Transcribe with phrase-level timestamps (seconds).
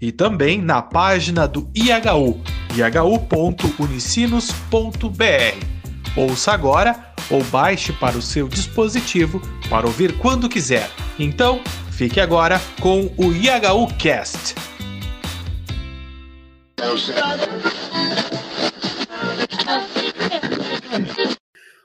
[0.00, 2.40] e também na página do IHU,
[2.74, 5.66] ihu.unicinos.br.
[6.16, 10.90] Ouça agora ou baixe para o seu dispositivo para ouvir quando quiser.
[11.18, 11.60] Então,
[11.90, 14.54] fique agora com o IHU Cast.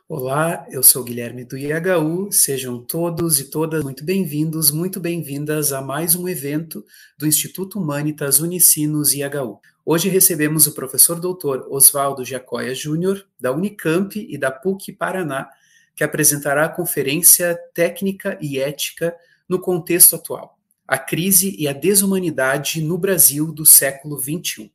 [0.07, 5.81] Olá, eu sou Guilherme do IHU, sejam todos e todas muito bem-vindos, muito bem-vindas a
[5.81, 6.85] mais um evento
[7.17, 9.59] do Instituto Humanitas Unicinos IHU.
[9.83, 15.49] Hoje recebemos o professor doutor Oswaldo Jacóia Júnior, da Unicamp e da PUC Paraná,
[15.95, 19.15] que apresentará a conferência Técnica e Ética
[19.49, 20.55] no Contexto Atual,
[20.87, 24.74] a crise e a desumanidade no Brasil do século XXI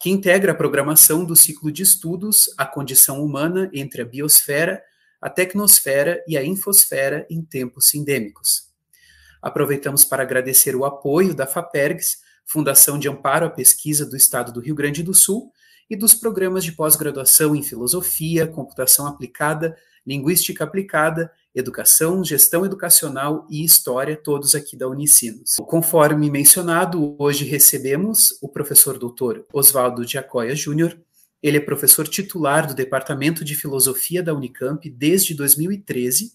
[0.00, 4.82] que integra a programação do ciclo de estudos A Condição Humana entre a Biosfera,
[5.20, 8.70] a Tecnosfera e a Infosfera em Tempos Sindêmicos.
[9.42, 14.60] Aproveitamos para agradecer o apoio da FAPERGS, Fundação de Amparo à Pesquisa do Estado do
[14.60, 15.52] Rio Grande do Sul,
[15.90, 19.76] e dos programas de pós-graduação em Filosofia, Computação Aplicada,
[20.06, 25.56] Linguística Aplicada Educação, Gestão Educacional e História, todos aqui da Unicinos.
[25.66, 30.96] Conforme mencionado, hoje recebemos o professor doutor Oswaldo Giacoia Júnior.
[31.42, 36.32] Ele é professor titular do Departamento de Filosofia da Unicamp desde 2013,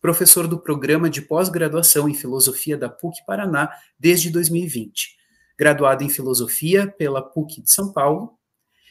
[0.00, 5.16] professor do Programa de Pós-Graduação em Filosofia da PUC Paraná desde 2020,
[5.58, 8.38] graduado em Filosofia pela PUC de São Paulo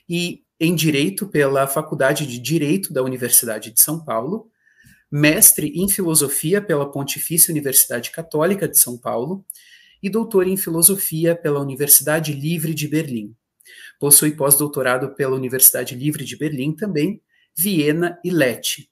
[0.08, 4.49] e em Direito pela Faculdade de Direito da Universidade de São Paulo,
[5.12, 9.46] mestre em filosofia pela Pontifícia Universidade Católica de São Paulo
[10.02, 13.36] e doutor em filosofia pela Universidade Livre de Berlim.
[14.00, 17.22] Possui pós-doutorado pela Universidade Livre de Berlim também,
[17.58, 18.90] Viena e Lecce.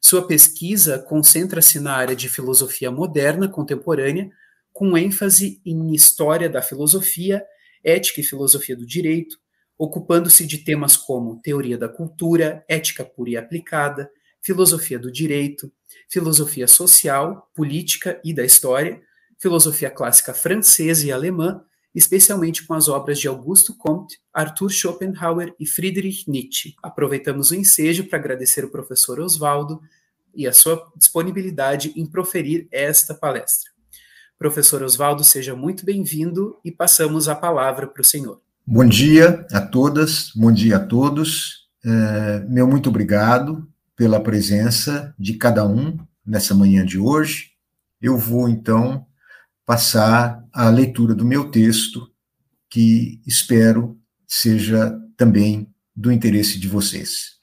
[0.00, 4.30] Sua pesquisa concentra-se na área de filosofia moderna contemporânea,
[4.72, 7.42] com ênfase em história da filosofia,
[7.82, 9.38] ética e filosofia do direito,
[9.78, 14.10] ocupando-se de temas como teoria da cultura, ética pura e aplicada,
[14.46, 15.72] filosofia do direito,
[16.08, 19.02] filosofia social, política e da história,
[19.36, 21.60] filosofia clássica francesa e alemã,
[21.92, 26.76] especialmente com as obras de Augusto Comte, Arthur Schopenhauer e Friedrich Nietzsche.
[26.80, 29.80] Aproveitamos o ensejo para agradecer o professor Oswaldo
[30.32, 33.72] e a sua disponibilidade em proferir esta palestra.
[34.38, 38.40] Professor Oswaldo, seja muito bem-vindo e passamos a palavra para o senhor.
[38.64, 41.66] Bom dia a todas, bom dia a todos.
[41.84, 47.52] É, meu muito obrigado pela presença de cada um nessa manhã de hoje.
[48.00, 49.06] Eu vou, então,
[49.64, 52.08] passar a leitura do meu texto,
[52.68, 57.36] que espero seja também do interesse de vocês.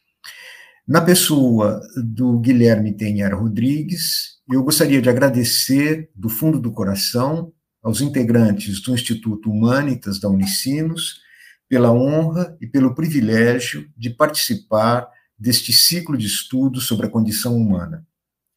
[0.88, 8.02] Na pessoa do Guilherme Tenhar Rodrigues, eu gostaria de agradecer do fundo do coração aos
[8.02, 11.22] integrantes do Instituto Humanitas da Unicinos
[11.69, 15.08] pela honra e pelo privilégio de participar
[15.44, 18.08] deste ciclo de estudos sobre a condição humana.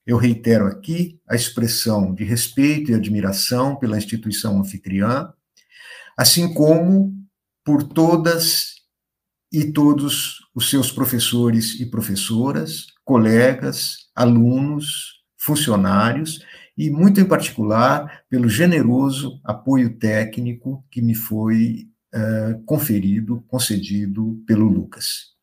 [0.07, 5.33] Eu reitero aqui a expressão de respeito e admiração pela instituição anfitriã,
[6.17, 7.13] assim como
[7.65, 8.77] por todas
[9.53, 16.39] e todos os seus professores e professoras, colegas, alunos, funcionários
[16.79, 24.69] e, muito em particular, pelo generoso apoio técnico que me foi uh, conferido, concedido pelo
[24.69, 25.36] Lucas.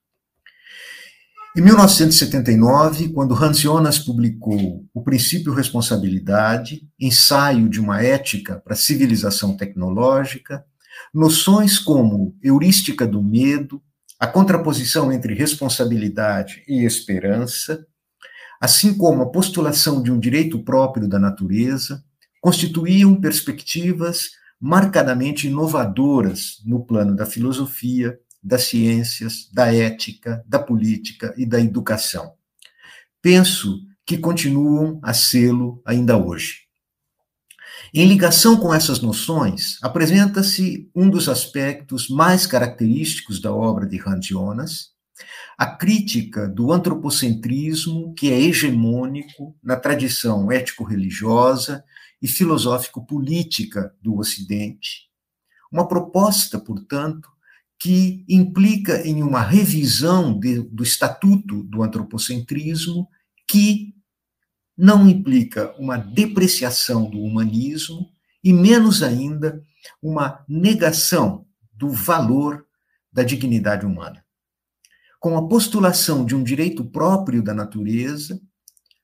[1.55, 8.75] Em 1979, quando Hans Jonas publicou O Princípio Responsabilidade, ensaio de uma ética para a
[8.75, 10.65] civilização tecnológica,
[11.13, 13.79] noções como heurística do medo,
[14.19, 17.85] a contraposição entre responsabilidade e esperança,
[18.59, 22.03] assim como a postulação de um direito próprio da natureza,
[22.41, 31.45] constituíam perspectivas marcadamente inovadoras no plano da filosofia, das ciências, da ética, da política e
[31.45, 32.33] da educação.
[33.21, 36.63] Penso que continuam a sê-lo ainda hoje.
[37.93, 44.25] Em ligação com essas noções, apresenta-se um dos aspectos mais característicos da obra de Hans
[44.25, 44.93] Jonas,
[45.57, 51.83] a crítica do antropocentrismo que é hegemônico na tradição ético-religiosa
[52.21, 55.09] e filosófico-política do Ocidente.
[55.71, 57.29] Uma proposta, portanto,
[57.83, 63.09] que implica em uma revisão de, do estatuto do antropocentrismo,
[63.45, 63.93] que
[64.77, 68.09] não implica uma depreciação do humanismo
[68.41, 69.61] e, menos ainda,
[70.01, 72.65] uma negação do valor
[73.11, 74.23] da dignidade humana.
[75.19, 78.39] Com a postulação de um direito próprio da natureza,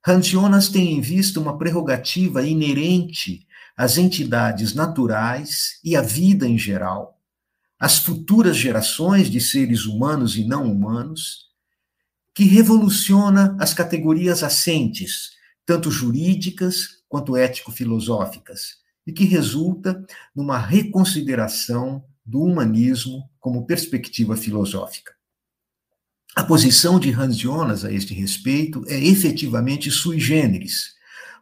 [0.07, 3.45] Hans Jonas tem em vista uma prerrogativa inerente
[3.75, 7.18] às entidades naturais e à vida em geral,
[7.79, 11.47] as futuras gerações de seres humanos e não humanos,
[12.35, 15.31] que revoluciona as categorias assentes,
[15.65, 20.05] tanto jurídicas quanto ético-filosóficas, e que resulta
[20.35, 25.13] numa reconsideração do humanismo como perspectiva filosófica.
[26.35, 30.93] A posição de Hans Jonas a este respeito é efetivamente sui generis,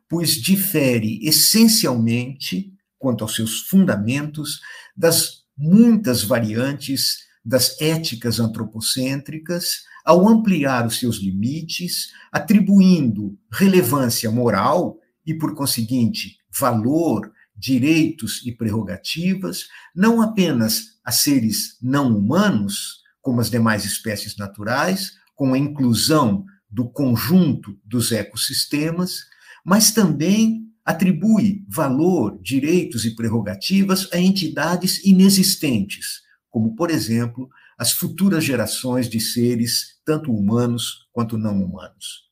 [0.07, 4.61] pois difere essencialmente, quanto aos seus fundamentos,
[4.95, 15.33] das muitas variantes das éticas antropocêntricas ao ampliar os seus limites, atribuindo relevância moral e,
[15.33, 23.83] por conseguinte, valor, direitos e prerrogativas, não apenas a seres não humanos, como as demais
[23.83, 29.25] espécies naturais, com a inclusão do conjunto dos ecossistemas,
[29.65, 38.41] mas também atribui valor, direitos e prerrogativas a entidades inexistentes, como, por exemplo, as futuras
[38.45, 42.25] gerações de seres, tanto humanos quanto não humanos.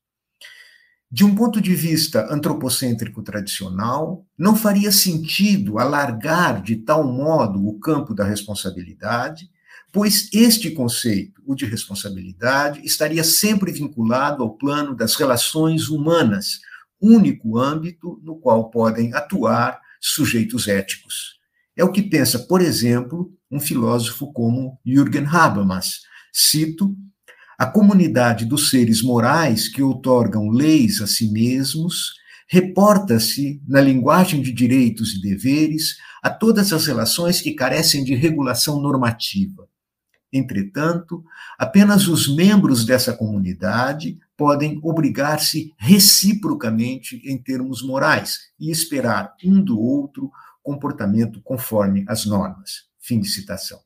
[1.11, 7.77] De um ponto de vista antropocêntrico tradicional, não faria sentido alargar de tal modo o
[7.77, 9.49] campo da responsabilidade,
[9.91, 16.61] pois este conceito, o de responsabilidade, estaria sempre vinculado ao plano das relações humanas,
[17.05, 21.35] único âmbito no qual podem atuar sujeitos éticos.
[21.75, 26.01] É o que pensa, por exemplo, um filósofo como Jürgen Habermas.
[26.33, 26.95] Cito:
[27.57, 32.13] a comunidade dos seres morais que outorgam leis a si mesmos
[32.47, 38.81] reporta-se, na linguagem de direitos e deveres, a todas as relações que carecem de regulação
[38.81, 39.67] normativa.
[40.31, 41.23] Entretanto,
[41.57, 49.79] apenas os membros dessa comunidade podem obrigar-se reciprocamente em termos morais e esperar um do
[49.79, 52.85] outro comportamento conforme as normas.
[52.99, 53.79] Fim de citação.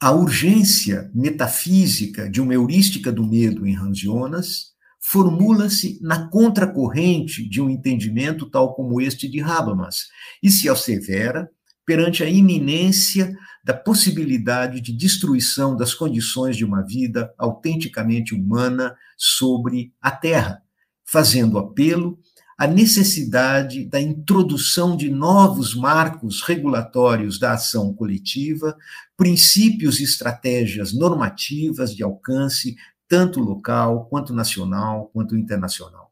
[0.00, 7.62] A urgência metafísica de uma heurística do medo em Hans Jonas formula-se na contracorrente de
[7.62, 10.08] um entendimento tal como este de Habermas
[10.42, 11.50] e se assevera
[11.86, 13.32] perante a iminência
[13.64, 20.60] da possibilidade de destruição das condições de uma vida autenticamente humana sobre a Terra,
[21.04, 22.18] fazendo apelo
[22.58, 28.76] à necessidade da introdução de novos marcos regulatórios da ação coletiva,
[29.16, 32.74] princípios e estratégias normativas de alcance
[33.08, 36.10] tanto local, quanto nacional, quanto internacional.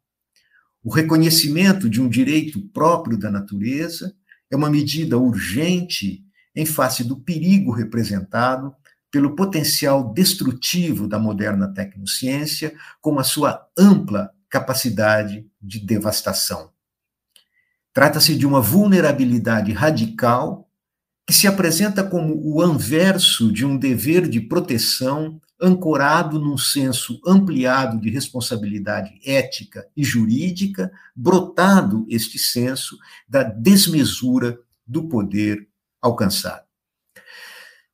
[0.82, 4.14] O reconhecimento de um direito próprio da natureza
[4.54, 6.24] é uma medida urgente
[6.54, 8.74] em face do perigo representado
[9.10, 16.70] pelo potencial destrutivo da moderna tecnociência, com a sua ampla capacidade de devastação.
[17.92, 20.68] Trata-se de uma vulnerabilidade radical
[21.26, 28.00] que se apresenta como o anverso de um dever de proteção ancorado num senso ampliado
[28.00, 35.68] de responsabilidade ética e jurídica, brotado este senso da desmesura do poder
[36.00, 36.64] alcançado.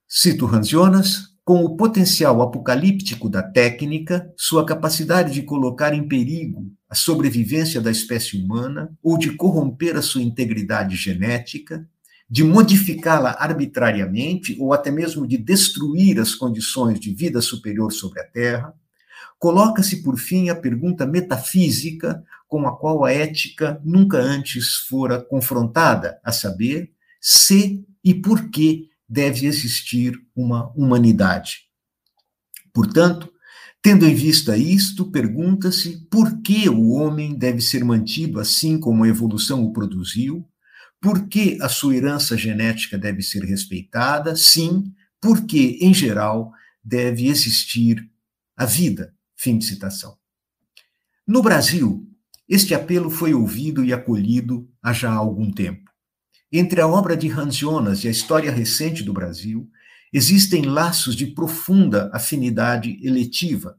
[0.08, 6.72] Cito Hans Jonas, com o potencial apocalíptico da técnica, sua capacidade de colocar em perigo
[6.88, 11.88] a sobrevivência da espécie humana ou de corromper a sua integridade genética,
[12.30, 18.24] de modificá-la arbitrariamente ou até mesmo de destruir as condições de vida superior sobre a
[18.24, 18.72] Terra,
[19.36, 26.20] coloca-se por fim a pergunta metafísica com a qual a ética nunca antes fora confrontada,
[26.22, 31.68] a saber, se e por que deve existir uma humanidade.
[32.72, 33.32] Portanto,
[33.82, 39.08] tendo em vista isto, pergunta-se por que o homem deve ser mantido assim como a
[39.08, 40.46] evolução o produziu,
[41.00, 44.36] por que a sua herança genética deve ser respeitada?
[44.36, 46.52] Sim, porque, em geral,
[46.84, 48.08] deve existir
[48.56, 49.14] a vida.
[49.36, 50.18] Fim de citação.
[51.26, 52.06] No Brasil,
[52.46, 55.90] este apelo foi ouvido e acolhido há já algum tempo.
[56.52, 59.70] Entre a obra de Hans Jonas e a história recente do Brasil,
[60.12, 63.78] existem laços de profunda afinidade eletiva,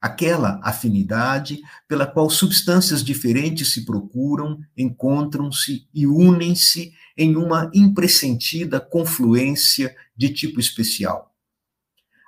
[0.00, 9.94] aquela afinidade pela qual substâncias diferentes se procuram, encontram-se e unem-se em uma impressentida confluência
[10.16, 11.34] de tipo especial.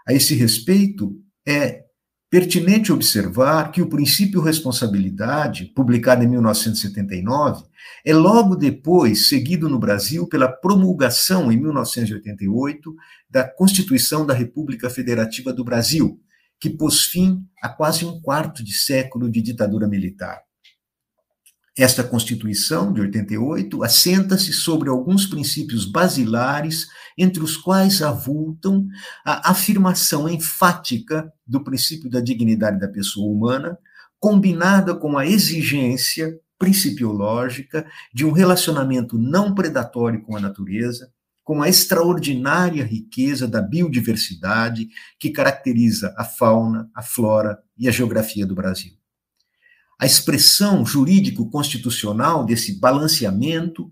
[0.06, 1.84] A esse respeito, é
[2.30, 7.64] pertinente observar que o princípio responsabilidade, publicado em 1979,
[8.04, 12.94] é logo depois seguido no Brasil pela promulgação, em 1988,
[13.30, 16.20] da Constituição da República Federativa do Brasil,
[16.60, 20.40] que pôs fim a quase um quarto de século de ditadura militar.
[21.78, 28.84] Esta Constituição, de 88, assenta-se sobre alguns princípios basilares, entre os quais avultam
[29.24, 33.78] a afirmação enfática do princípio da dignidade da pessoa humana,
[34.18, 41.08] combinada com a exigência principiológica de um relacionamento não predatório com a natureza,
[41.48, 48.44] com a extraordinária riqueza da biodiversidade que caracteriza a fauna, a flora e a geografia
[48.44, 48.92] do Brasil.
[49.98, 53.90] A expressão jurídico-constitucional desse balanceamento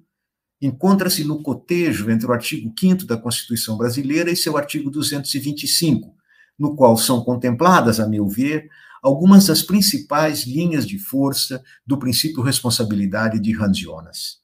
[0.61, 6.15] encontra-se no cotejo entre o artigo 5 da Constituição Brasileira e seu artigo 225,
[6.59, 8.69] no qual são contempladas, a meu ver,
[9.03, 14.43] algumas das principais linhas de força do princípio responsabilidade de Hans Jonas.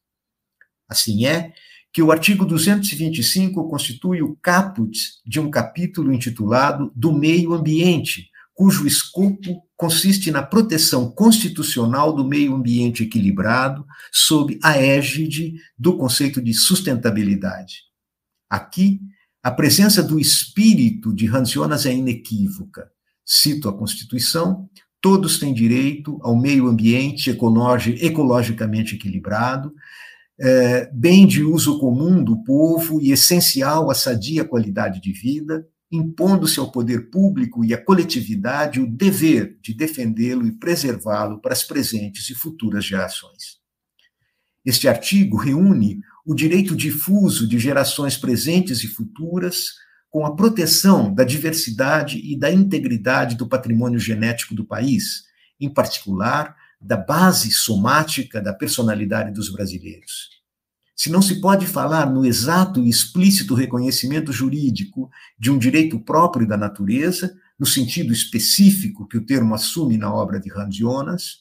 [0.89, 1.53] Assim é
[1.93, 8.87] que o artigo 225 constitui o caput de um capítulo intitulado Do Meio Ambiente, cujo
[8.87, 16.55] escopo consiste na proteção constitucional do meio ambiente equilibrado sob a égide do conceito de
[16.55, 17.81] sustentabilidade.
[18.49, 19.01] Aqui,
[19.43, 22.89] a presença do espírito de Hans Jonas é inequívoca.
[23.25, 24.69] Cito a Constituição:
[25.01, 29.75] todos têm direito ao meio ambiente ecologicamente equilibrado,
[30.45, 36.59] é, bem de uso comum do povo e essencial à sadia qualidade de vida, impondo-se
[36.59, 42.29] ao poder público e à coletividade o dever de defendê-lo e preservá-lo para as presentes
[42.29, 43.61] e futuras gerações.
[44.65, 49.75] Este artigo reúne o direito difuso de gerações presentes e futuras
[50.11, 55.23] com a proteção da diversidade e da integridade do patrimônio genético do país,
[55.61, 60.32] em particular da base somática da personalidade dos brasileiros
[60.95, 66.47] se não se pode falar no exato e explícito reconhecimento jurídico de um direito próprio
[66.47, 71.39] da natureza, no sentido específico que o termo assume na obra de Hans Jonas,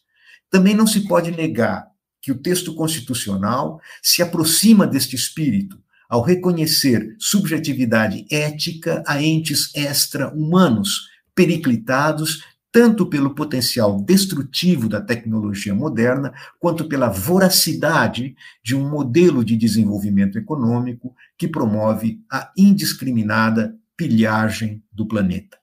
[0.50, 1.88] também não se pode negar
[2.22, 11.10] que o texto constitucional se aproxima deste espírito ao reconhecer subjetividade ética a entes extra-humanos,
[11.34, 19.58] periclitados tanto pelo potencial destrutivo da tecnologia moderna, quanto pela voracidade de um modelo de
[19.58, 25.58] desenvolvimento econômico que promove a indiscriminada pilhagem do planeta.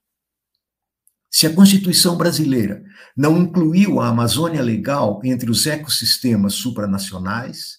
[1.30, 2.84] Se a Constituição brasileira
[3.16, 7.78] não incluiu a Amazônia Legal entre os ecossistemas supranacionais,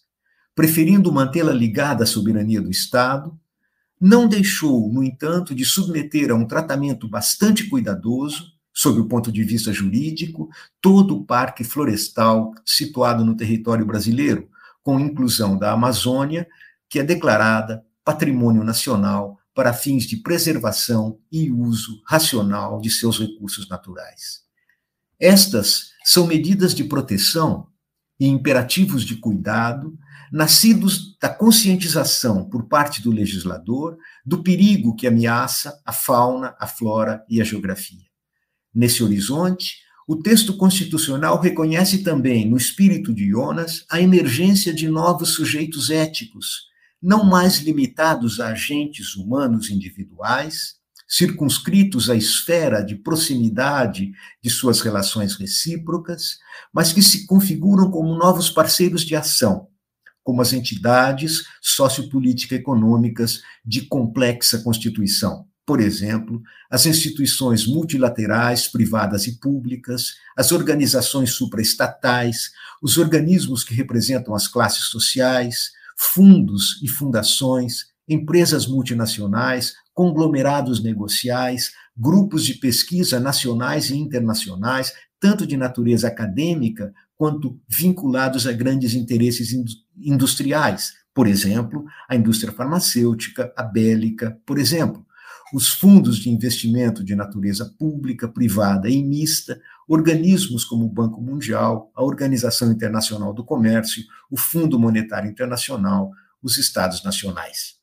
[0.56, 3.40] preferindo mantê-la ligada à soberania do Estado,
[4.00, 9.44] não deixou, no entanto, de submeter a um tratamento bastante cuidadoso sob o ponto de
[9.44, 14.50] vista jurídico, todo o parque florestal situado no território brasileiro,
[14.82, 16.48] com inclusão da Amazônia,
[16.88, 23.68] que é declarada patrimônio nacional para fins de preservação e uso racional de seus recursos
[23.68, 24.44] naturais.
[25.20, 27.68] Estas são medidas de proteção
[28.18, 30.00] e imperativos de cuidado
[30.32, 37.26] nascidos da conscientização por parte do legislador do perigo que ameaça a fauna, a flora
[37.28, 38.09] e a geografia.
[38.74, 45.34] Nesse horizonte, o texto constitucional reconhece também, no espírito de Jonas, a emergência de novos
[45.34, 46.68] sujeitos éticos,
[47.02, 50.76] não mais limitados a agentes humanos individuais,
[51.08, 54.12] circunscritos à esfera de proximidade
[54.44, 56.38] de suas relações recíprocas,
[56.72, 59.68] mas que se configuram como novos parceiros de ação,
[60.24, 70.16] como as entidades sociopolítica-econômicas de complexa constituição por exemplo, as instituições multilaterais, privadas e públicas,
[70.36, 72.50] as organizações supraestatais,
[72.82, 82.44] os organismos que representam as classes sociais, fundos e fundações, empresas multinacionais, conglomerados negociais, grupos
[82.44, 89.56] de pesquisa nacionais e internacionais, tanto de natureza acadêmica quanto vinculados a grandes interesses
[89.96, 95.06] industriais, por exemplo, a indústria farmacêutica, a bélica, por exemplo,
[95.54, 101.92] os fundos de investimento de natureza pública, privada e mista, organismos como o Banco Mundial,
[101.96, 107.80] a Organização Internacional do Comércio, o Fundo Monetário Internacional, os Estados nacionais.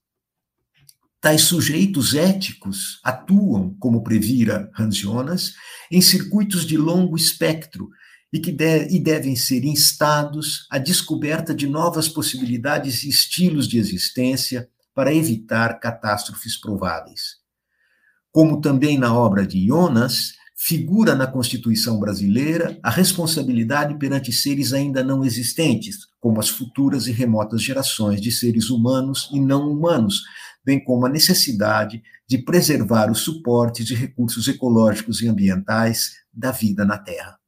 [1.20, 5.54] Tais sujeitos éticos atuam, como previra Hans Jonas,
[5.90, 7.88] em circuitos de longo espectro,
[8.32, 13.78] e que de, e devem ser instados à descoberta de novas possibilidades e estilos de
[13.78, 17.45] existência para evitar catástrofes prováveis.
[18.36, 25.02] Como também na obra de Jonas, figura na Constituição brasileira a responsabilidade perante seres ainda
[25.02, 30.22] não existentes, como as futuras e remotas gerações de seres humanos e não humanos,
[30.62, 36.84] bem como a necessidade de preservar os suportes e recursos ecológicos e ambientais da vida
[36.84, 37.38] na Terra.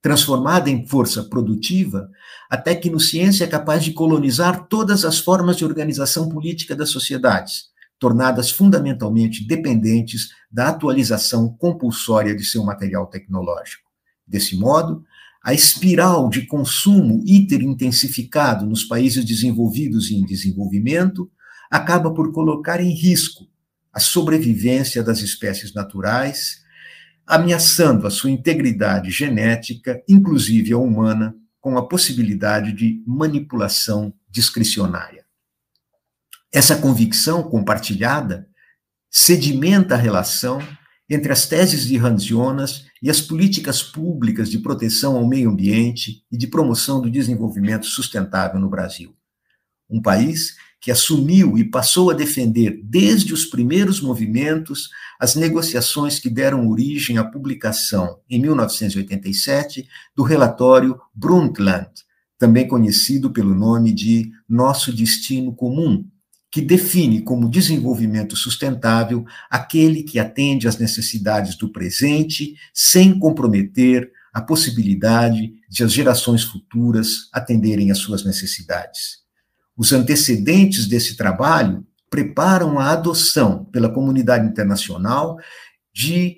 [0.00, 2.08] Transformada em força produtiva,
[2.48, 7.73] a tecnociência é capaz de colonizar todas as formas de organização política das sociedades,
[8.04, 13.88] tornadas fundamentalmente dependentes da atualização compulsória de seu material tecnológico.
[14.26, 15.02] Desse modo,
[15.42, 21.30] a espiral de consumo hiperintensificado nos países desenvolvidos e em desenvolvimento
[21.70, 23.46] acaba por colocar em risco
[23.90, 26.58] a sobrevivência das espécies naturais,
[27.26, 35.23] ameaçando a sua integridade genética, inclusive a humana, com a possibilidade de manipulação discricionária.
[36.54, 38.46] Essa convicção compartilhada
[39.10, 40.60] sedimenta a relação
[41.10, 46.22] entre as teses de Hans Jonas e as políticas públicas de proteção ao meio ambiente
[46.30, 49.16] e de promoção do desenvolvimento sustentável no Brasil.
[49.90, 56.30] Um país que assumiu e passou a defender desde os primeiros movimentos as negociações que
[56.30, 61.90] deram origem à publicação, em 1987, do relatório Brundtland,
[62.38, 66.08] também conhecido pelo nome de Nosso Destino Comum,
[66.54, 74.40] que define como desenvolvimento sustentável aquele que atende às necessidades do presente sem comprometer a
[74.40, 79.24] possibilidade de as gerações futuras atenderem às suas necessidades.
[79.76, 85.36] Os antecedentes desse trabalho preparam a adoção pela comunidade internacional
[85.92, 86.36] de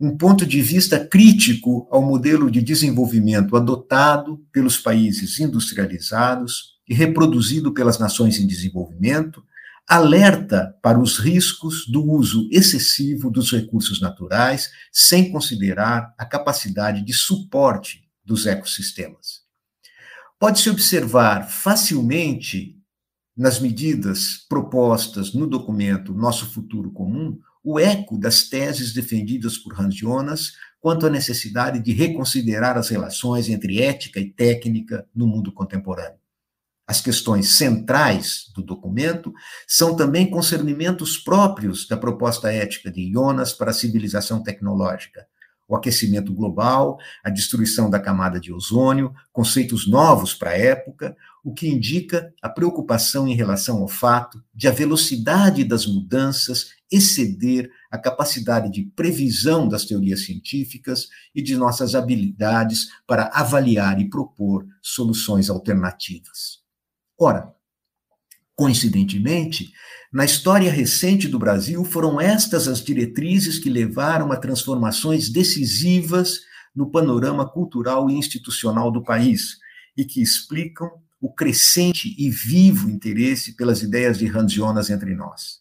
[0.00, 7.74] um ponto de vista crítico ao modelo de desenvolvimento adotado pelos países industrializados e reproduzido
[7.74, 9.42] pelas nações em desenvolvimento,
[9.88, 17.14] alerta para os riscos do uso excessivo dos recursos naturais, sem considerar a capacidade de
[17.14, 19.40] suporte dos ecossistemas.
[20.38, 22.76] Pode-se observar facilmente
[23.34, 29.94] nas medidas propostas no documento Nosso Futuro Comum, o eco das teses defendidas por Hans
[29.94, 36.17] Jonas quanto à necessidade de reconsiderar as relações entre ética e técnica no mundo contemporâneo.
[36.88, 39.34] As questões centrais do documento
[39.66, 45.26] são também concernimentos próprios da proposta ética de Jonas para a civilização tecnológica,
[45.68, 51.52] o aquecimento global, a destruição da camada de ozônio, conceitos novos para a época, o
[51.52, 57.98] que indica a preocupação em relação ao fato de a velocidade das mudanças exceder a
[57.98, 65.50] capacidade de previsão das teorias científicas e de nossas habilidades para avaliar e propor soluções
[65.50, 66.57] alternativas.
[67.18, 67.52] Ora,
[68.54, 69.72] coincidentemente,
[70.12, 76.40] na história recente do Brasil, foram estas as diretrizes que levaram a transformações decisivas
[76.74, 79.58] no panorama cultural e institucional do país
[79.96, 80.88] e que explicam
[81.20, 85.58] o crescente e vivo interesse pelas ideias de Hans Jonas entre nós.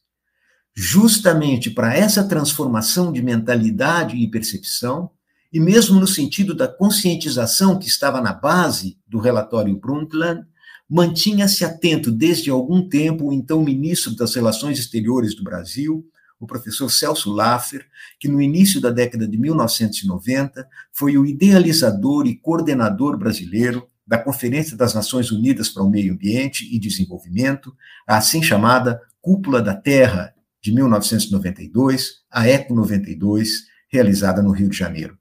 [0.76, 5.10] Justamente para essa transformação de mentalidade e percepção,
[5.52, 10.46] e mesmo no sentido da conscientização que estava na base do relatório Brundtland,
[10.90, 16.06] mantinha-se atento desde algum tempo o então ministro das Relações Exteriores do Brasil,
[16.40, 17.86] o professor Celso Laffer,
[18.20, 24.78] que no início da década de 1990 foi o idealizador e coordenador brasileiro da Conferência
[24.78, 27.76] das Nações Unidas para o Meio Ambiente e Desenvolvimento,
[28.08, 34.78] a assim chamada Cúpula da Terra de 1992, a ECO 92, realizada no Rio de
[34.78, 35.17] Janeiro.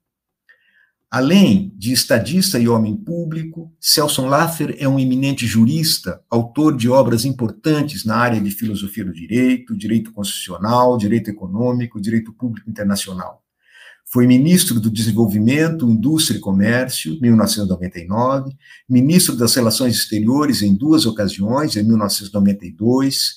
[1.09, 7.23] Além de estadista e homem público, Celso Laffer é um eminente jurista, autor de obras
[7.23, 13.41] importantes na área de filosofia do direito, direito constitucional, direito econômico, direito público internacional.
[14.11, 18.51] Foi ministro do Desenvolvimento, Indústria e Comércio, 1999,
[18.89, 23.35] ministro das Relações Exteriores em duas ocasiões, em 1992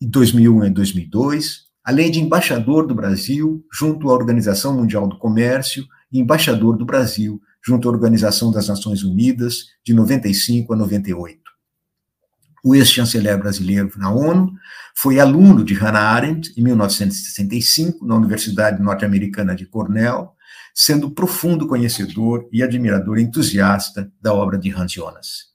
[0.00, 5.86] e 2001 e 2002, além de embaixador do Brasil junto à Organização Mundial do Comércio
[6.20, 11.40] embaixador do Brasil junto à Organização das Nações Unidas de 95 a 98.
[12.62, 14.52] O ex-chanceler brasileiro na ONU
[14.96, 20.32] foi aluno de Hannah Arendt em 1965 na Universidade Norte-Americana de Cornell,
[20.74, 25.52] sendo profundo conhecedor e admirador entusiasta da obra de Hans Jonas.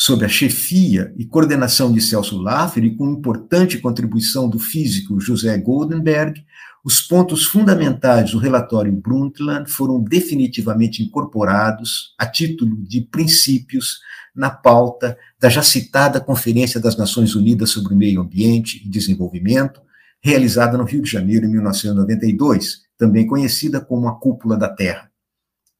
[0.00, 5.58] sob a chefia e coordenação de Celso Laffer e com importante contribuição do físico José
[5.58, 6.40] Goldenberg,
[6.84, 14.00] os pontos fundamentais do relatório Brundtland foram definitivamente incorporados a título de princípios
[14.34, 19.80] na pauta da já citada Conferência das Nações Unidas sobre o Meio Ambiente e Desenvolvimento,
[20.20, 25.07] realizada no Rio de Janeiro em 1992, também conhecida como a Cúpula da Terra.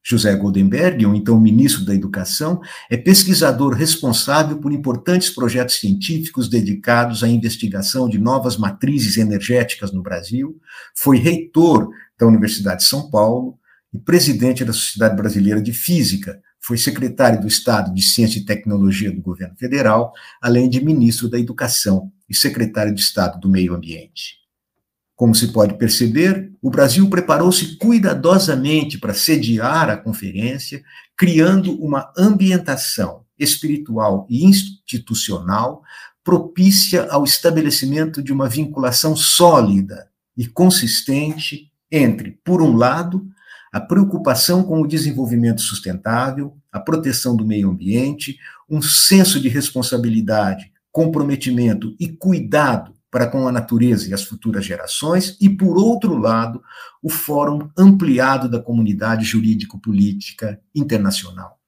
[0.04, 7.22] José Goldenberg, o então ministro da Educação, é pesquisador responsável por importantes projetos científicos dedicados
[7.22, 10.58] à investigação de novas matrizes energéticas no Brasil,
[10.96, 13.58] foi reitor da Universidade de São Paulo
[13.92, 19.12] e presidente da Sociedade Brasileira de Física, foi secretário do Estado de Ciência e Tecnologia
[19.12, 24.38] do governo federal, além de ministro da Educação e secretário de Estado do Meio Ambiente.
[25.18, 30.80] Como se pode perceber, o Brasil preparou-se cuidadosamente para sediar a conferência,
[31.16, 35.82] criando uma ambientação espiritual e institucional
[36.22, 43.26] propícia ao estabelecimento de uma vinculação sólida e consistente entre, por um lado,
[43.72, 48.38] a preocupação com o desenvolvimento sustentável, a proteção do meio ambiente,
[48.70, 55.36] um senso de responsabilidade, comprometimento e cuidado para com a natureza e as futuras gerações,
[55.40, 56.62] e, por outro lado,
[57.02, 61.58] o Fórum Ampliado da Comunidade Jurídico-Política Internacional.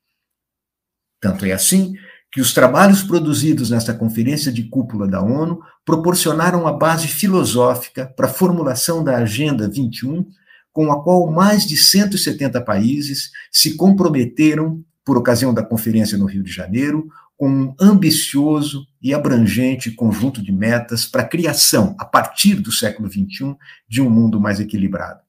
[1.20, 1.94] Tanto é assim
[2.32, 8.26] que os trabalhos produzidos nesta conferência de cúpula da ONU proporcionaram a base filosófica para
[8.26, 10.26] a formulação da Agenda 21,
[10.72, 16.42] com a qual mais de 170 países se comprometeram, por ocasião da conferência no Rio
[16.42, 17.08] de Janeiro,
[17.40, 23.08] com um ambicioso e abrangente conjunto de metas para a criação, a partir do século
[23.10, 23.56] XXI,
[23.88, 25.20] de um mundo mais equilibrado.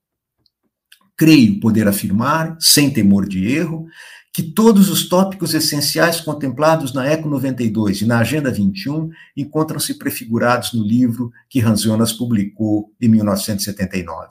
[1.16, 3.88] Creio poder afirmar, sem temor de erro,
[4.34, 10.74] que todos os tópicos essenciais contemplados na ECO 92 e na Agenda 21 encontram-se prefigurados
[10.74, 14.28] no livro que Hans Jonas publicou em 1979.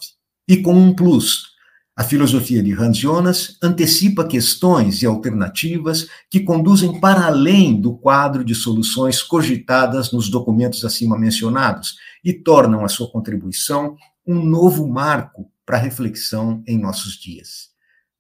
[0.47, 1.45] E com um plus,
[1.97, 8.45] a filosofia de Hans Jonas antecipa questões e alternativas que conduzem para além do quadro
[8.45, 15.51] de soluções cogitadas nos documentos acima mencionados e tornam a sua contribuição um novo marco
[15.67, 17.71] para a reflexão em nossos dias.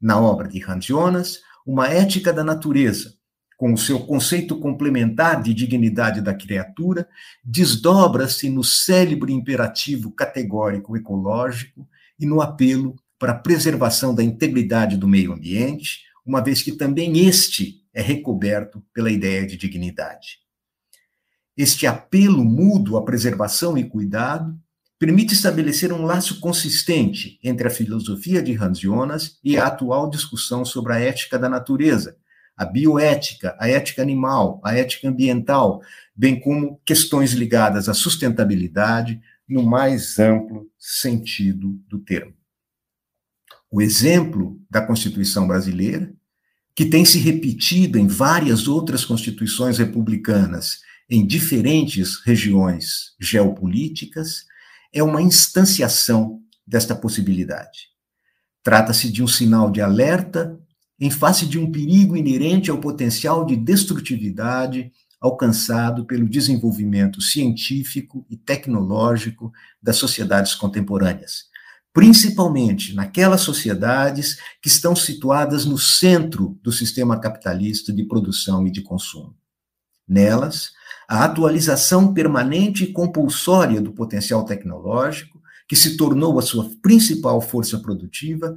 [0.00, 3.14] Na obra de Hans Jonas, uma ética da natureza,
[3.56, 7.08] com o seu conceito complementar de dignidade da criatura,
[7.44, 11.86] desdobra-se no célebre imperativo categórico ecológico
[12.18, 17.28] e no apelo para a preservação da integridade do meio ambiente, uma vez que também
[17.28, 20.38] este é recoberto pela ideia de dignidade.
[21.54, 24.58] Este apelo mútuo à preservação e cuidado
[24.98, 30.64] permite estabelecer um laço consistente entre a filosofia de Hans Jonas e a atual discussão
[30.64, 32.16] sobre a ética da natureza,
[32.56, 35.82] a bioética, a ética animal, a ética ambiental,
[36.16, 42.39] bem como questões ligadas à sustentabilidade no mais amplo sentido do termo
[43.70, 46.12] o exemplo da Constituição brasileira,
[46.74, 54.44] que tem se repetido em várias outras constituições republicanas em diferentes regiões geopolíticas,
[54.92, 57.90] é uma instanciação desta possibilidade.
[58.62, 60.58] Trata-se de um sinal de alerta
[60.98, 68.36] em face de um perigo inerente ao potencial de destrutividade alcançado pelo desenvolvimento científico e
[68.36, 69.52] tecnológico
[69.82, 71.49] das sociedades contemporâneas
[71.92, 78.82] principalmente naquelas sociedades que estão situadas no centro do sistema capitalista de produção e de
[78.82, 79.34] consumo.
[80.06, 80.72] Nelas,
[81.08, 87.78] a atualização permanente e compulsória do potencial tecnológico, que se tornou a sua principal força
[87.78, 88.56] produtiva,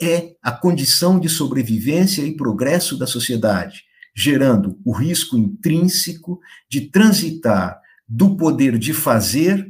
[0.00, 7.80] é a condição de sobrevivência e progresso da sociedade, gerando o risco intrínseco de transitar
[8.08, 9.69] do poder de fazer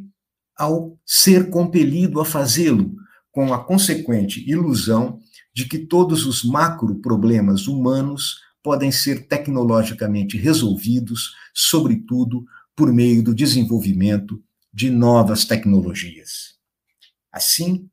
[0.61, 2.95] ao ser compelido a fazê-lo,
[3.33, 5.19] com a consequente ilusão
[5.55, 12.45] de que todos os macro problemas humanos podem ser tecnologicamente resolvidos, sobretudo
[12.77, 14.39] por meio do desenvolvimento
[14.71, 16.57] de novas tecnologias.
[17.33, 17.89] Assim,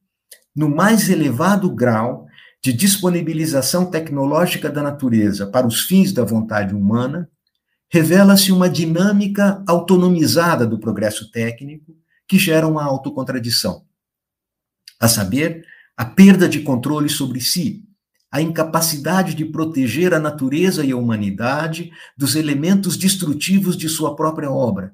[0.53, 2.27] no mais elevado grau
[2.62, 7.30] de disponibilização tecnológica da natureza para os fins da vontade humana,
[7.89, 11.95] revela-se uma dinâmica autonomizada do progresso técnico
[12.28, 13.86] que geram uma autocontradição.
[15.00, 17.84] A saber, a perda de controle sobre si,
[18.30, 24.52] a incapacidade de proteger a natureza e a humanidade dos elementos destrutivos de sua própria
[24.52, 24.94] obra,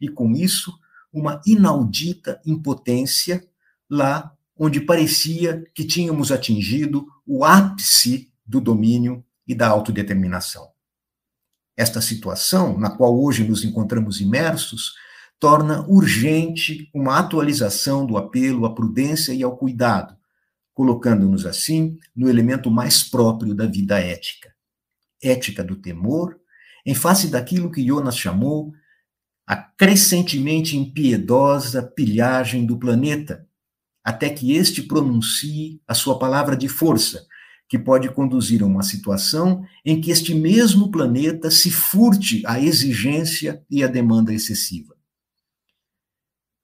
[0.00, 0.72] e com isso,
[1.12, 3.46] uma inaudita impotência
[3.88, 10.70] lá onde parecia que tínhamos atingido o ápice do domínio e da autodeterminação.
[11.76, 14.94] Esta situação, na qual hoje nos encontramos imersos,
[15.42, 20.16] torna urgente uma atualização do apelo à prudência e ao cuidado,
[20.72, 24.54] colocando-nos assim no elemento mais próprio da vida ética.
[25.20, 26.38] Ética do temor,
[26.86, 28.72] em face daquilo que Jonas chamou
[29.44, 33.44] a crescentemente impiedosa pilhagem do planeta,
[34.04, 37.26] até que este pronuncie a sua palavra de força,
[37.68, 43.60] que pode conduzir a uma situação em que este mesmo planeta se furte à exigência
[43.68, 44.91] e à demanda excessiva.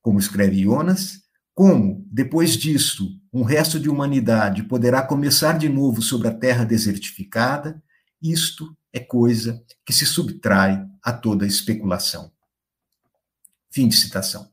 [0.09, 1.21] Como escreve Jonas,
[1.55, 7.83] como, depois disso, um resto de humanidade poderá começar de novo sobre a terra desertificada,
[8.23, 12.33] isto é coisa que se subtrai a toda especulação.
[13.71, 14.49] Fim de citação.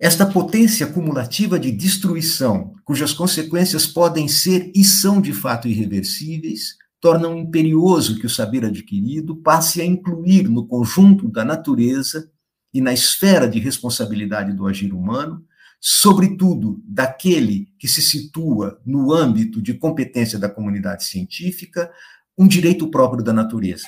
[0.00, 7.36] Esta potência cumulativa de destruição, cujas consequências podem ser e são de fato irreversíveis, tornam
[7.36, 12.32] imperioso que o saber adquirido passe a incluir no conjunto da natureza
[12.74, 15.46] e na esfera de responsabilidade do agir humano,
[15.80, 21.90] sobretudo daquele que se situa no âmbito de competência da comunidade científica,
[22.36, 23.86] um direito próprio da natureza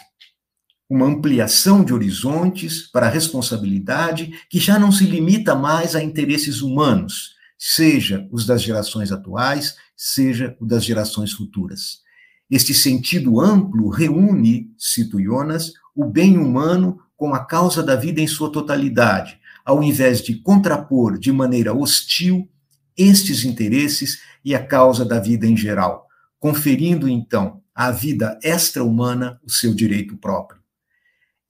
[0.88, 6.62] uma ampliação de horizontes para a responsabilidade que já não se limita mais a interesses
[6.62, 12.00] humanos, seja os das gerações atuais, seja o das gerações futuras.
[12.48, 18.26] Este sentido amplo reúne, cito Jonas, o bem humano com a causa da vida em
[18.26, 22.48] sua totalidade, ao invés de contrapor de maneira hostil
[22.96, 26.06] estes interesses e a causa da vida em geral,
[26.38, 30.60] conferindo então à vida extra-humana o seu direito próprio.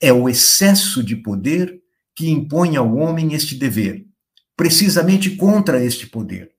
[0.00, 1.80] É o excesso de poder
[2.14, 4.06] que impõe ao homem este dever,
[4.56, 6.50] precisamente contra este poder.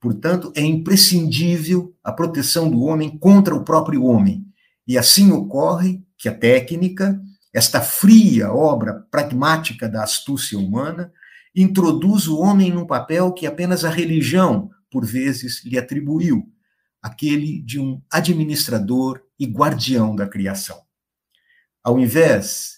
[0.00, 4.44] Portanto, é imprescindível a proteção do homem contra o próprio homem.
[4.86, 7.20] E assim ocorre que a técnica,
[7.56, 11.10] esta fria obra pragmática da astúcia humana,
[11.54, 16.46] introduz o homem num papel que apenas a religião, por vezes, lhe atribuiu,
[17.00, 20.78] aquele de um administrador e guardião da criação.
[21.82, 22.76] Ao invés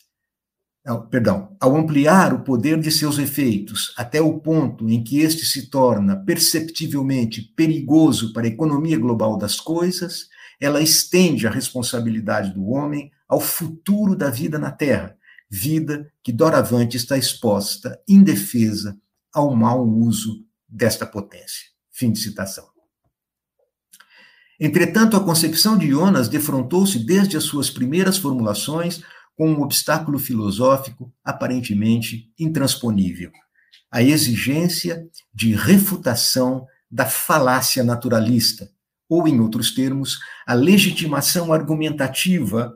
[1.11, 5.69] perdão, ao ampliar o poder de seus efeitos até o ponto em que este se
[5.69, 10.29] torna perceptivelmente perigoso para a economia global das coisas,
[10.61, 15.17] ela estende a responsabilidade do homem ao futuro da vida na Terra,
[15.49, 18.99] vida que doravante está exposta, indefesa,
[19.33, 21.67] ao mau uso desta potência.
[21.91, 22.69] Fim de citação.
[24.61, 29.03] Entretanto, a concepção de Jonas defrontou-se desde as suas primeiras formulações
[29.37, 33.31] com um obstáculo filosófico aparentemente intransponível:
[33.91, 38.69] a exigência de refutação da falácia naturalista,
[39.09, 42.75] ou, em outros termos, a legitimação argumentativa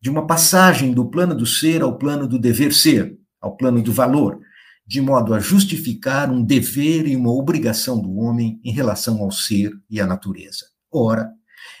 [0.00, 3.92] de uma passagem do plano do ser ao plano do dever ser, ao plano do
[3.92, 4.40] valor,
[4.86, 9.72] de modo a justificar um dever e uma obrigação do homem em relação ao ser
[9.88, 10.66] e à natureza.
[10.92, 11.30] Ora,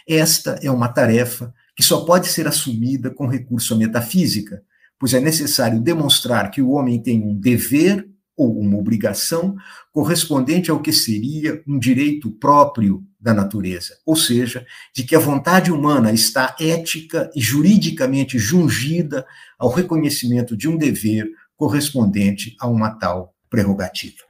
[0.08, 4.62] esta é uma tarefa que só pode ser assumida com recurso à metafísica,
[4.98, 9.54] pois é necessário demonstrar que o homem tem um dever ou uma obrigação
[9.92, 15.72] correspondente ao que seria um direito próprio da natureza, ou seja, de que a vontade
[15.72, 19.26] humana está ética e juridicamente jungida
[19.58, 24.22] ao reconhecimento de um dever correspondente a uma tal prerrogativa.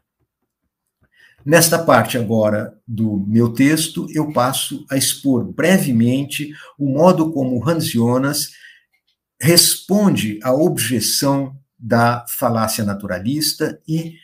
[1.45, 7.89] Nesta parte agora do meu texto, eu passo a expor brevemente o modo como Hans
[7.89, 8.51] Jonas
[9.41, 14.15] responde à objeção da falácia naturalista e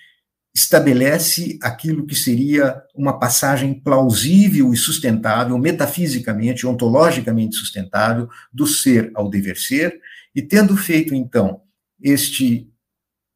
[0.55, 9.31] estabelece aquilo que seria uma passagem plausível e sustentável, metafisicamente, ontologicamente sustentável, do ser ao
[9.31, 10.01] dever ser,
[10.35, 11.63] e tendo feito, então,
[12.03, 12.69] este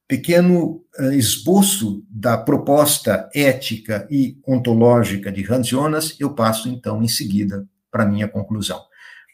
[0.09, 7.09] pequeno eh, esboço da proposta ética e ontológica de Hans Jonas, eu passo então em
[7.09, 8.81] seguida para a minha conclusão.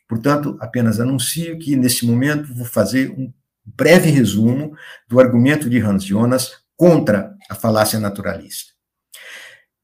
[0.08, 3.32] Portanto, apenas anuncio que neste momento vou fazer um
[3.64, 4.74] breve resumo
[5.08, 8.70] do argumento de Hans Jonas contra a falácia naturalista.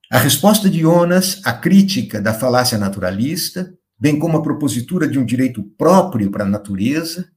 [0.09, 5.25] A resposta de Jonas à crítica da falácia naturalista, bem como a propositura de um
[5.25, 7.29] direito próprio para a natureza,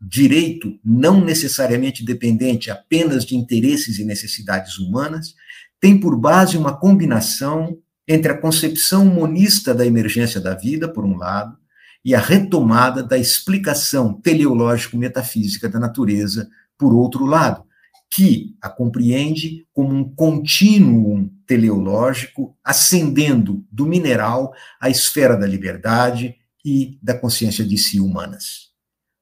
[0.00, 5.34] direito não necessariamente dependente apenas de interesses e necessidades humanas,
[5.78, 7.76] tem por base uma combinação
[8.08, 11.58] entre a concepção monista da emergência da vida, por um lado,
[12.02, 17.64] e a retomada da explicação teleológico-metafísica da natureza, por outro lado,
[18.10, 26.98] que a compreende como um contínuo teleológico ascendendo do mineral à esfera da liberdade e
[27.02, 28.70] da consciência de si humanas.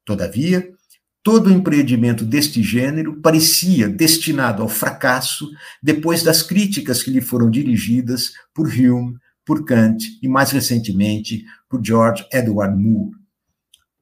[0.04, 0.68] Todavia,
[1.22, 5.50] todo empreendimento deste gênero parecia destinado ao fracasso
[5.82, 11.84] depois das críticas que lhe foram dirigidas por Hume, por Kant e, mais recentemente, por
[11.84, 13.16] George Edward Moore.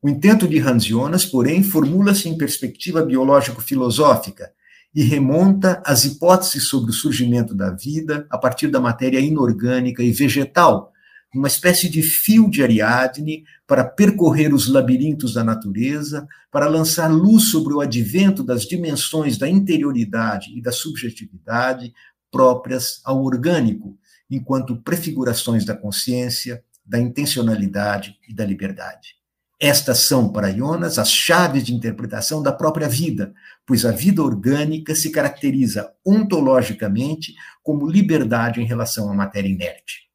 [0.03, 4.51] O intento de Hans Jonas, porém, formula-se em perspectiva biológico-filosófica
[4.95, 10.11] e remonta às hipóteses sobre o surgimento da vida a partir da matéria inorgânica e
[10.11, 10.93] vegetal,
[11.33, 17.51] uma espécie de fio de Ariadne para percorrer os labirintos da natureza, para lançar luz
[17.51, 21.93] sobre o advento das dimensões da interioridade e da subjetividade
[22.33, 23.97] próprias ao orgânico,
[24.29, 29.21] enquanto prefigurações da consciência, da intencionalidade e da liberdade.
[29.61, 33.35] Estas são, para Jonas, as chaves de interpretação da própria vida,
[33.71, 40.09] pois a vida orgânica se caracteriza ontologicamente como liberdade em relação à matéria inerte.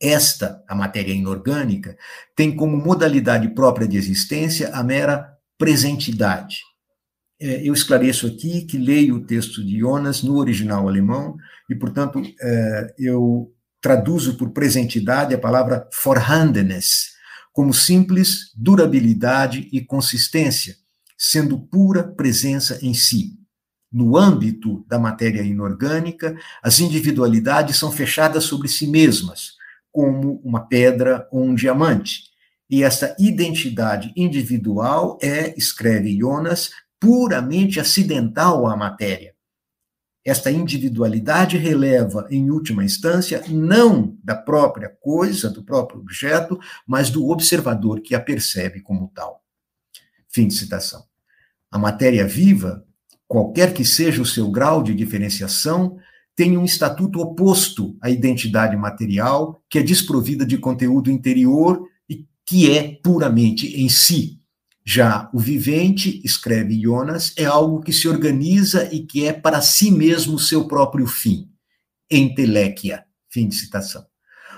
[0.00, 1.94] Esta, a matéria inorgânica,
[2.34, 6.60] tem como modalidade própria de existência a mera presentidade.
[7.38, 11.36] É, eu esclareço aqui que leio o texto de Jonas no original alemão
[11.68, 17.10] e, portanto, é, eu traduzo por presentidade a palavra Vorhandenes,
[17.52, 20.77] como simples durabilidade e consistência,
[21.18, 23.36] sendo pura presença em si.
[23.90, 29.54] No âmbito da matéria inorgânica, as individualidades são fechadas sobre si mesmas,
[29.90, 32.24] como uma pedra ou um diamante.
[32.70, 39.34] E essa identidade individual é, escreve Jonas, puramente acidental à matéria.
[40.24, 47.30] Esta individualidade releva, em última instância, não da própria coisa, do próprio objeto, mas do
[47.30, 49.42] observador que a percebe como tal.
[50.28, 51.07] Fim de citação.
[51.70, 52.84] A matéria viva,
[53.26, 55.98] qualquer que seja o seu grau de diferenciação,
[56.34, 62.70] tem um estatuto oposto à identidade material, que é desprovida de conteúdo interior e que
[62.70, 64.38] é puramente em si.
[64.84, 69.90] Já o vivente, escreve Jonas, é algo que se organiza e que é para si
[69.90, 71.50] mesmo seu próprio fim.
[72.10, 73.04] Entelequia.
[73.30, 74.06] Fim de citação.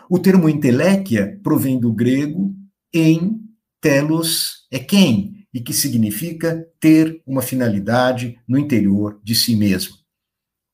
[0.09, 2.55] O termo entelequia provém do grego
[2.93, 3.41] em
[3.81, 10.01] telos é quem, e que significa ter uma finalidade no interior de si mesmo.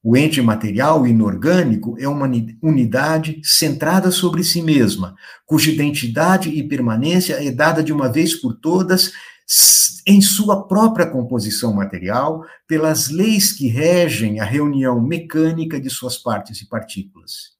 [0.08, 2.30] O ente material inorgânico é uma
[2.62, 8.54] unidade centrada sobre si mesma, cuja identidade e permanência é dada de uma vez por
[8.54, 9.12] todas
[10.06, 16.60] em sua própria composição material, pelas leis que regem a reunião mecânica de suas partes
[16.60, 17.55] e partículas.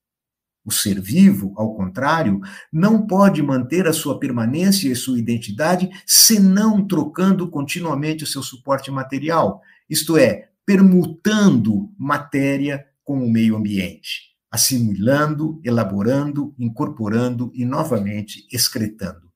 [0.67, 2.41] O ser vivo, ao contrário,
[2.73, 8.91] não pode manter a sua permanência e sua identidade senão trocando continuamente o seu suporte
[8.91, 19.31] material, isto é, permutando matéria com o meio ambiente, assimilando, elaborando, incorporando e novamente excretando.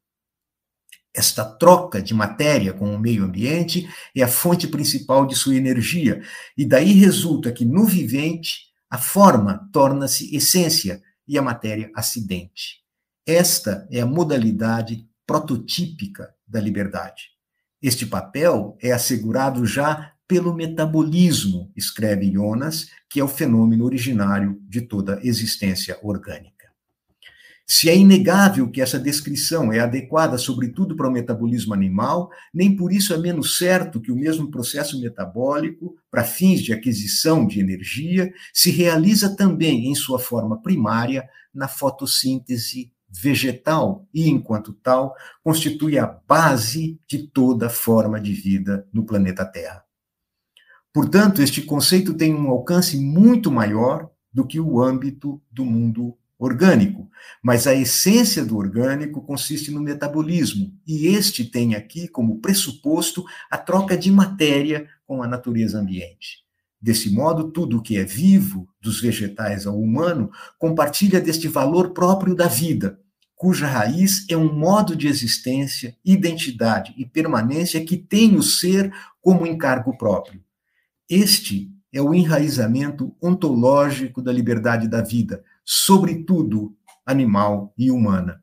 [1.14, 6.22] Esta troca de matéria com o meio ambiente é a fonte principal de sua energia,
[6.58, 12.80] e daí resulta que no vivente a forma torna-se essência e a matéria acidente.
[13.24, 17.28] Esta é a modalidade prototípica da liberdade.
[17.80, 24.80] Este papel é assegurado já pelo metabolismo, escreve Jonas, que é o fenômeno originário de
[24.80, 26.59] toda existência orgânica.
[27.72, 32.92] Se é inegável que essa descrição é adequada, sobretudo para o metabolismo animal, nem por
[32.92, 38.34] isso é menos certo que o mesmo processo metabólico, para fins de aquisição de energia,
[38.52, 46.06] se realiza também em sua forma primária na fotossíntese vegetal e, enquanto tal, constitui a
[46.06, 49.84] base de toda forma de vida no planeta Terra.
[50.92, 57.10] Portanto, este conceito tem um alcance muito maior do que o âmbito do mundo orgânico,
[57.42, 63.58] mas a essência do orgânico consiste no metabolismo, e este tem aqui como pressuposto a
[63.58, 66.38] troca de matéria com a natureza ambiente.
[66.80, 72.34] Desse modo, tudo o que é vivo, dos vegetais ao humano, compartilha deste valor próprio
[72.34, 72.98] da vida,
[73.36, 79.46] cuja raiz é um modo de existência, identidade e permanência que tem o ser como
[79.46, 80.42] encargo próprio.
[81.08, 88.42] Este é o enraizamento ontológico da liberdade da vida, sobretudo animal e humana.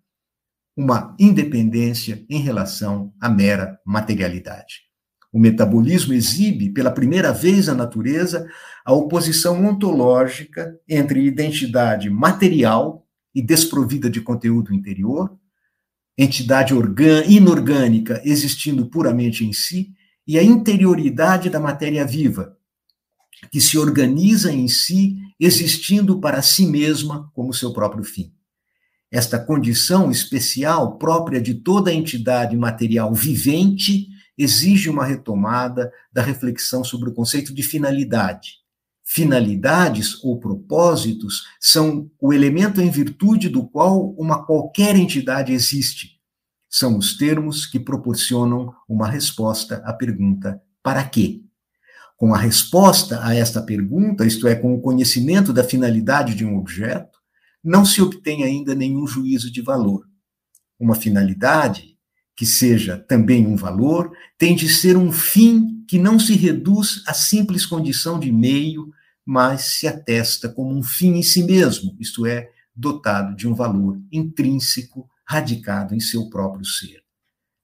[0.75, 4.87] Uma independência em relação à mera materialidade.
[5.31, 8.47] O metabolismo exibe, pela primeira vez na natureza,
[8.85, 13.05] a oposição ontológica entre identidade material
[13.35, 15.37] e desprovida de conteúdo interior,
[16.17, 16.73] entidade
[17.27, 19.93] inorgânica existindo puramente em si,
[20.25, 22.56] e a interioridade da matéria viva,
[23.51, 28.33] que se organiza em si, existindo para si mesma como seu próprio fim.
[29.09, 34.07] esta condição especial própria de toda entidade material vivente
[34.37, 38.57] exige uma retomada da reflexão sobre o conceito de finalidade.
[39.03, 46.17] Finalidades ou propósitos são o elemento em virtude do qual uma qualquer entidade existe.
[46.69, 51.41] São os termos que proporcionam uma resposta à pergunta: para quê?
[52.17, 56.57] Com a resposta a esta pergunta, isto é, com o conhecimento da finalidade de um
[56.57, 57.17] objeto,
[57.63, 60.03] não se obtém ainda nenhum juízo de valor.
[60.79, 61.97] Uma finalidade
[62.35, 67.13] que seja também um valor, tem de ser um fim que não se reduz à
[67.13, 68.91] simples condição de meio,
[69.25, 73.99] mas se atesta como um fim em si mesmo, isto é, dotado de um valor
[74.11, 77.03] intrínseco, radicado em seu próprio ser.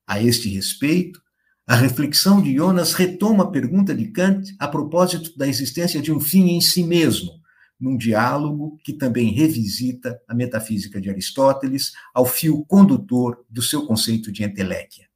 [0.07, 1.21] A este respeito,
[1.65, 6.19] a reflexão de Jonas retoma a pergunta de Kant a propósito da existência de um
[6.19, 7.31] fim em si mesmo,
[7.79, 14.31] num diálogo que também revisita a metafísica de Aristóteles ao fio condutor do seu conceito
[14.31, 15.07] de entelequia.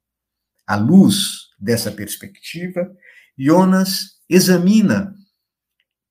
[0.66, 2.90] À luz dessa perspectiva,
[3.36, 5.14] Jonas examina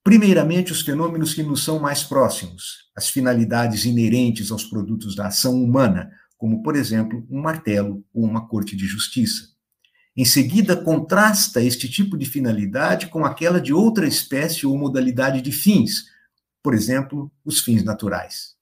[0.04, 5.62] primeiramente os fenômenos que nos são mais próximos, as finalidades inerentes aos produtos da ação
[5.62, 9.57] humana, como, por exemplo, um martelo ou uma corte de justiça.
[10.18, 15.52] Em seguida, contrasta este tipo de finalidade com aquela de outra espécie ou modalidade de
[15.52, 16.06] fins,
[16.64, 18.56] por exemplo, os fins naturais.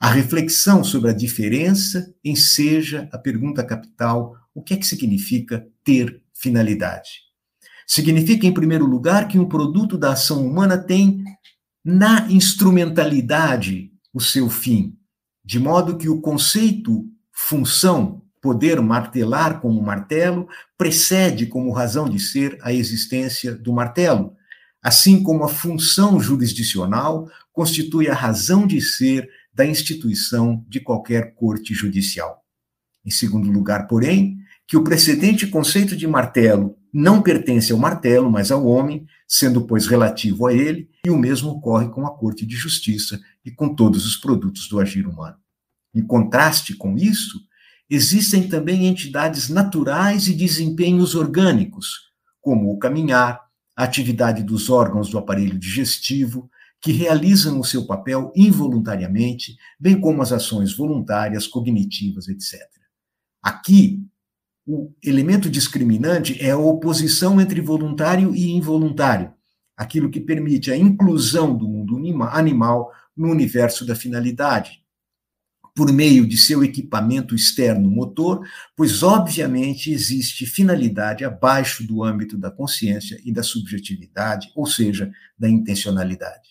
[0.00, 6.20] A reflexão sobre a diferença enseja a pergunta capital: o que é que significa ter
[6.34, 7.22] finalidade?
[7.86, 11.22] Significa, em primeiro lugar, que um produto da ação humana tem
[11.84, 14.98] na instrumentalidade o seu fim,
[15.44, 22.18] de modo que o conceito função, poder martelar com o martelo, precede como razão de
[22.18, 24.32] ser a existência do martelo,
[24.82, 31.74] assim como a função jurisdicional constitui a razão de ser da instituição de qualquer corte
[31.74, 32.44] judicial.
[33.04, 38.50] Em segundo lugar, porém, que o precedente conceito de martelo não pertence ao martelo, mas
[38.50, 42.54] ao homem, sendo, pois, relativo a ele, e o mesmo ocorre com a Corte de
[42.54, 45.36] Justiça e com todos os produtos do agir humano.
[45.94, 47.40] Em contraste com isso,
[47.88, 52.10] existem também entidades naturais e desempenhos orgânicos,
[52.40, 58.32] como o caminhar, a atividade dos órgãos do aparelho digestivo, que realizam o seu papel
[58.34, 62.60] involuntariamente, bem como as ações voluntárias, cognitivas, etc.
[63.42, 64.04] Aqui,
[64.66, 69.32] o elemento discriminante é a oposição entre voluntário e involuntário,
[69.76, 71.96] aquilo que permite a inclusão do mundo
[72.30, 74.82] animal no universo da finalidade,
[75.78, 78.44] por meio de seu equipamento externo motor,
[78.76, 85.08] pois obviamente existe finalidade abaixo do âmbito da consciência e da subjetividade, ou seja,
[85.38, 86.48] da intencionalidade.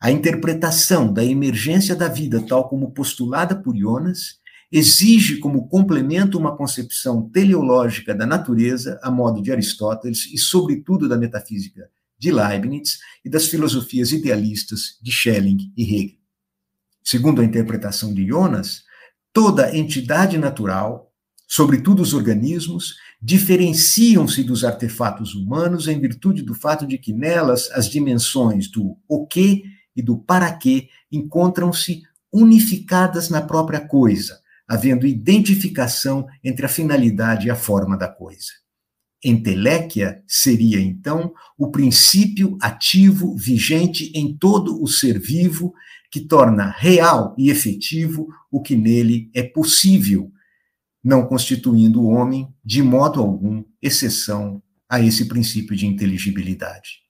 [0.00, 4.38] A interpretação da emergência da vida, tal como postulada por Jonas,
[4.70, 11.18] exige como complemento uma concepção teleológica da natureza, a modo de Aristóteles e, sobretudo, da
[11.18, 16.17] metafísica de Leibniz e das filosofias idealistas de Schelling e Hegel.
[17.10, 18.82] Segundo a interpretação de Jonas,
[19.32, 21.10] toda entidade natural,
[21.46, 27.88] sobretudo os organismos, diferenciam-se dos artefatos humanos em virtude do fato de que nelas as
[27.88, 29.62] dimensões do o que
[29.96, 34.38] e do para quê encontram-se unificadas na própria coisa,
[34.68, 38.52] havendo identificação entre a finalidade e a forma da coisa.
[39.24, 45.72] Entelequia seria, então, o princípio ativo vigente em todo o ser vivo
[46.10, 50.32] que torna real e efetivo o que nele é possível,
[51.02, 57.00] não constituindo o homem, de modo algum, exceção a esse princípio de inteligibilidade.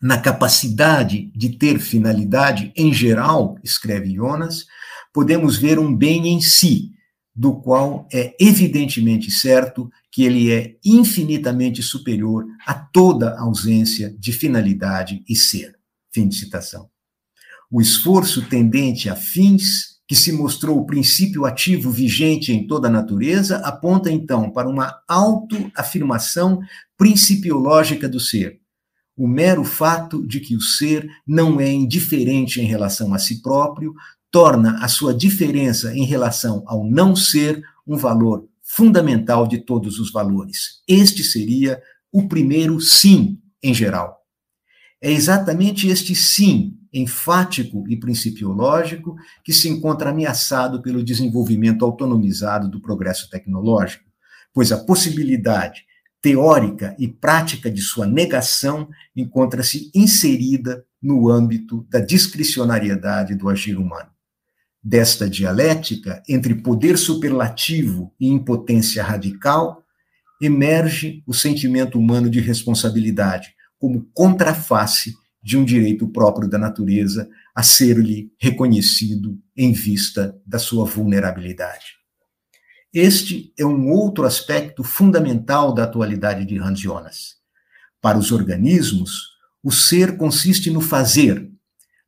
[0.00, 4.64] Na capacidade de ter finalidade em geral, escreve Jonas,
[5.12, 6.92] podemos ver um bem em si,
[7.34, 15.22] do qual é evidentemente certo que ele é infinitamente superior a toda ausência de finalidade
[15.28, 15.78] e ser.
[16.12, 16.90] Fim de citação.
[17.70, 22.90] O esforço tendente a fins, que se mostrou o princípio ativo vigente em toda a
[22.90, 26.60] natureza, aponta então para uma autoafirmação
[26.96, 28.58] principiológica do ser.
[29.16, 33.94] O mero fato de que o ser não é indiferente em relação a si próprio
[34.32, 40.10] torna a sua diferença em relação ao não ser um valor fundamental de todos os
[40.10, 40.82] valores.
[40.88, 44.18] Este seria o primeiro sim em geral.
[45.00, 52.80] É exatamente este sim enfático e principiológico que se encontra ameaçado pelo desenvolvimento autonomizado do
[52.80, 54.04] progresso tecnológico,
[54.52, 55.84] pois a possibilidade
[56.20, 64.10] teórica e prática de sua negação encontra-se inserida no âmbito da discricionariedade do agir humano.
[64.82, 69.84] desta dialética entre poder superlativo e impotência radical,
[70.40, 77.62] emerge o sentimento humano de responsabilidade como contraface de um direito próprio da natureza a
[77.62, 82.00] ser-lhe reconhecido em vista da sua vulnerabilidade.
[82.92, 87.36] Este é um outro aspecto fundamental da atualidade de Hans Jonas.
[88.00, 89.30] Para os organismos,
[89.62, 91.48] o ser consiste no fazer,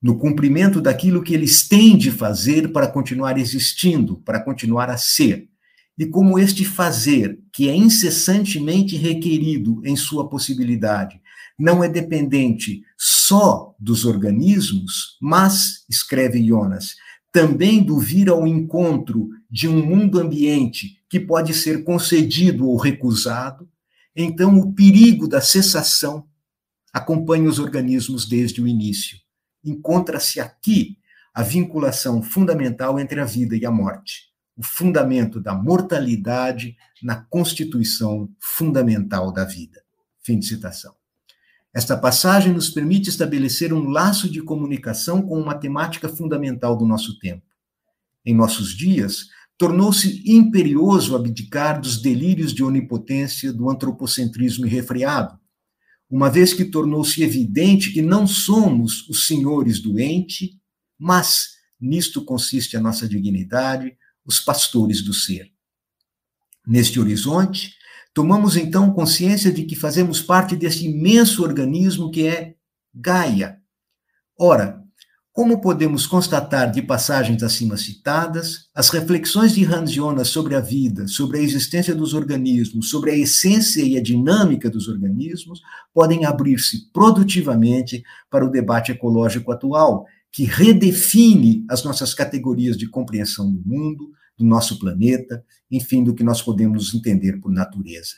[0.02, 5.48] no cumprimento daquilo que eles têm de fazer para continuar existindo, para continuar a ser.
[5.96, 11.20] E como este fazer, que é incessantemente requerido em sua possibilidade,
[11.62, 16.96] não é dependente só dos organismos, mas, escreve Jonas,
[17.30, 23.68] também do vir ao encontro de um mundo ambiente que pode ser concedido ou recusado,
[24.14, 26.26] então o perigo da cessação
[26.92, 29.16] acompanha os organismos desde o início.
[29.64, 30.98] Encontra-se aqui
[31.32, 38.28] a vinculação fundamental entre a vida e a morte, o fundamento da mortalidade na constituição
[38.40, 39.80] fundamental da vida.
[40.24, 41.01] Fim de citação.
[41.74, 47.18] Esta passagem nos permite estabelecer um laço de comunicação com uma temática fundamental do nosso
[47.18, 47.46] tempo.
[48.24, 55.38] Em nossos dias, tornou-se imperioso abdicar dos delírios de onipotência do antropocentrismo irrefreado,
[56.10, 60.60] uma vez que tornou-se evidente que não somos os senhores do ente,
[60.98, 63.96] mas nisto consiste a nossa dignidade,
[64.26, 65.50] os pastores do ser.
[66.66, 67.74] Neste horizonte,
[68.14, 72.54] Tomamos então consciência de que fazemos parte desse imenso organismo que é
[72.94, 73.58] Gaia.
[74.38, 74.82] Ora,
[75.32, 81.08] como podemos constatar de passagens acima citadas, as reflexões de Hans Jonas sobre a vida,
[81.08, 85.62] sobre a existência dos organismos, sobre a essência e a dinâmica dos organismos,
[85.94, 93.50] podem abrir-se produtivamente para o debate ecológico atual, que redefine as nossas categorias de compreensão
[93.50, 98.16] do mundo, do nosso planeta, enfim, do que nós podemos entender por natureza.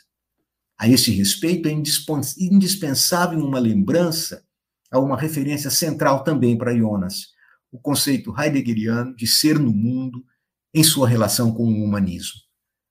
[0.77, 4.43] A esse respeito, é indispensável uma lembrança
[4.91, 7.27] a uma referência central também para Jonas,
[7.71, 10.23] o conceito heideggeriano de ser no mundo
[10.73, 12.39] em sua relação com o humanismo.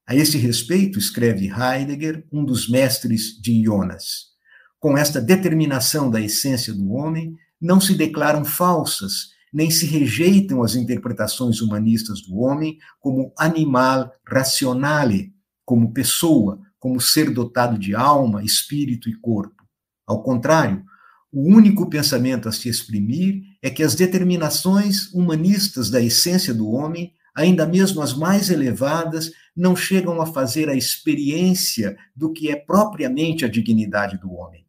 [0.07, 4.35] A esse respeito, escreve Heidegger, um dos mestres de Jonas,
[4.79, 10.75] com esta determinação da essência do homem, não se declaram falsas nem se rejeitam as
[10.75, 15.33] interpretações humanistas do homem como animal racionale,
[15.65, 19.63] como pessoa, como ser dotado de alma, espírito e corpo.
[20.05, 20.85] Ao contrário,
[21.33, 27.13] o único pensamento a se exprimir é que as determinações humanistas da essência do homem,
[27.35, 33.45] ainda mesmo as mais elevadas, não chegam a fazer a experiência do que é propriamente
[33.45, 34.67] a dignidade do homem.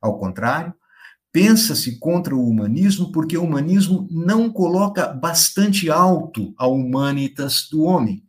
[0.00, 0.72] Ao contrário,
[1.32, 8.22] pensa-se contra o humanismo porque o humanismo não coloca bastante alto a humanitas do homem.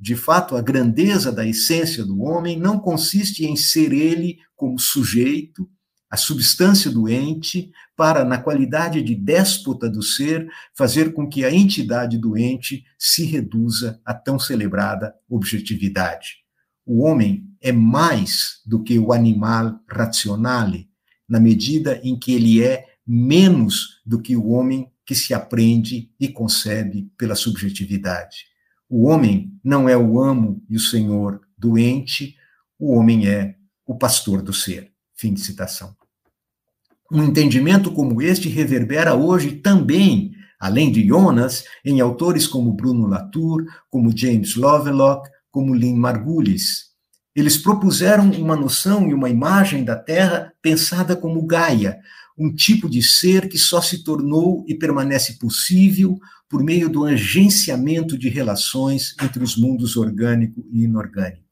[0.00, 5.68] De fato, a grandeza da essência do homem não consiste em ser ele como sujeito,
[6.10, 11.52] a substância do ente, para, na qualidade de déspota do ser, fazer com que a
[11.52, 16.44] entidade do ente se reduza a tão celebrada objetividade.
[16.84, 20.88] O homem é mais do que o animal racionale,
[21.28, 26.28] na medida em que ele é menos do que o homem que se aprende e
[26.28, 28.46] concebe pela subjetividade.
[28.88, 32.36] O homem não é o amo e o senhor do ente,
[32.78, 33.56] o homem é
[33.86, 34.92] o pastor do ser.
[35.14, 35.96] Fim de citação.
[37.10, 43.64] Um entendimento como este reverbera hoje também, além de Jonas, em autores como Bruno Latour,
[43.88, 46.95] como James Lovelock, como Lynn Margulis.
[47.36, 51.98] Eles propuseram uma noção e uma imagem da Terra pensada como Gaia,
[52.38, 56.18] um tipo de ser que só se tornou e permanece possível
[56.48, 61.44] por meio do agenciamento de relações entre os mundos orgânico e inorgânico.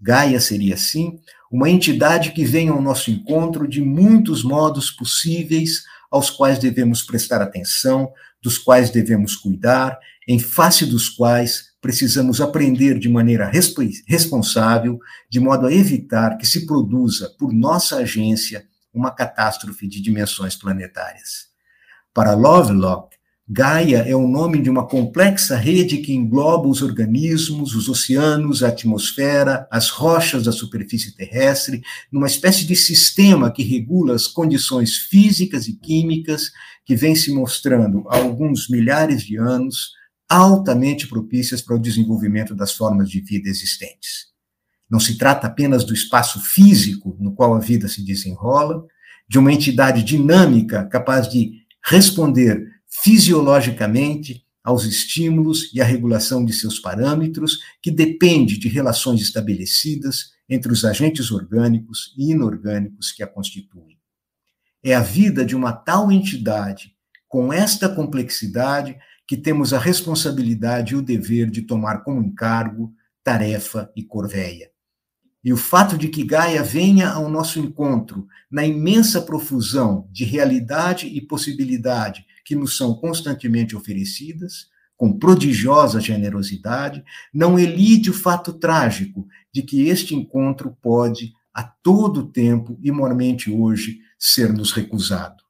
[0.00, 1.16] Gaia seria, assim,
[1.48, 7.40] uma entidade que vem ao nosso encontro de muitos modos possíveis aos quais devemos prestar
[7.40, 8.12] atenção,
[8.42, 9.96] dos quais devemos cuidar,
[10.26, 13.46] em face dos quais precisamos aprender de maneira
[14.06, 20.56] responsável, de modo a evitar que se produza, por nossa agência, uma catástrofe de dimensões
[20.56, 21.48] planetárias.
[22.14, 23.14] Para Lovelock,
[23.46, 28.68] Gaia é o nome de uma complexa rede que engloba os organismos, os oceanos, a
[28.68, 35.68] atmosfera, as rochas da superfície terrestre, numa espécie de sistema que regula as condições físicas
[35.68, 36.50] e químicas
[36.86, 39.92] que vem se mostrando há alguns milhares de anos
[40.28, 44.32] altamente propícias para o desenvolvimento das formas de vida existentes.
[44.90, 48.84] Não se trata apenas do espaço físico no qual a vida se desenrola,
[49.28, 56.78] de uma entidade dinâmica capaz de responder fisiologicamente aos estímulos e à regulação de seus
[56.78, 63.98] parâmetros, que depende de relações estabelecidas entre os agentes orgânicos e inorgânicos que a constituem.
[64.82, 66.94] É a vida de uma tal entidade,
[67.28, 68.96] com esta complexidade,
[69.26, 74.70] que temos a responsabilidade e o dever de tomar como encargo, tarefa e corveia.
[75.42, 81.06] E o fato de que Gaia venha ao nosso encontro na imensa profusão de realidade
[81.06, 89.26] e possibilidade que nos são constantemente oferecidas, com prodigiosa generosidade, não elide o fato trágico
[89.52, 95.42] de que este encontro pode, a todo tempo e mormente hoje, ser-nos recusado.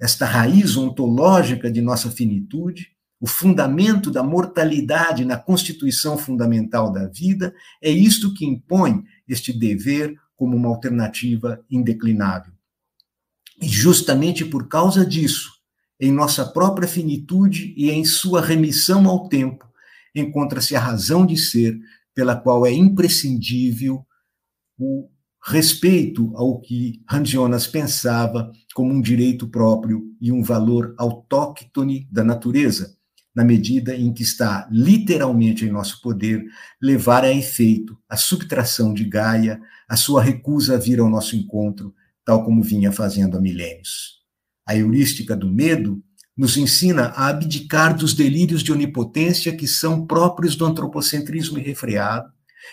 [0.00, 2.95] Esta raiz ontológica de nossa finitude,
[3.26, 7.52] o fundamento da mortalidade na constituição fundamental da vida,
[7.82, 12.52] é isto que impõe este dever como uma alternativa indeclinável.
[13.60, 15.50] E justamente por causa disso,
[15.98, 19.66] em nossa própria finitude e em sua remissão ao tempo,
[20.14, 21.76] encontra-se a razão de ser
[22.14, 24.06] pela qual é imprescindível
[24.78, 25.10] o
[25.44, 32.95] respeito ao que Jonas pensava como um direito próprio e um valor autóctone da natureza,
[33.36, 36.42] na medida em que está literalmente em nosso poder
[36.80, 41.94] levar a efeito a subtração de Gaia, a sua recusa a vir ao nosso encontro,
[42.24, 44.22] tal como vinha fazendo há milênios.
[44.66, 46.02] A heurística do medo
[46.34, 52.32] nos ensina a abdicar dos delírios de onipotência que são próprios do antropocentrismo irrefreado,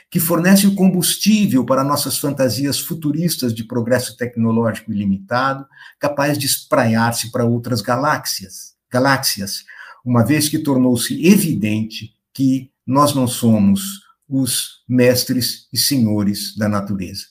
[0.09, 5.65] que fornece o combustível para nossas fantasias futuristas de progresso tecnológico ilimitado,
[5.99, 9.65] capaz de espraiar-se para outras galáxias, galáxias,
[10.03, 17.25] uma vez que tornou-se evidente que nós não somos os mestres e senhores da natureza.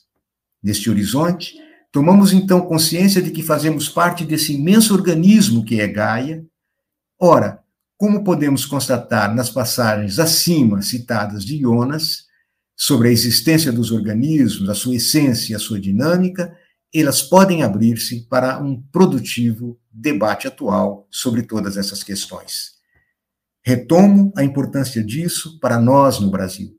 [0.61, 1.55] Neste horizonte,
[1.93, 6.43] Tomamos então consciência de que fazemos parte desse imenso organismo que é Gaia.
[7.21, 7.59] Ora,
[7.95, 12.23] como podemos constatar nas passagens acima citadas de Jonas,
[12.75, 16.57] sobre a existência dos organismos, a sua essência e a sua dinâmica,
[16.93, 22.73] elas podem abrir-se para um produtivo debate atual sobre todas essas questões.
[23.65, 26.77] Retomo a importância disso para nós no Brasil.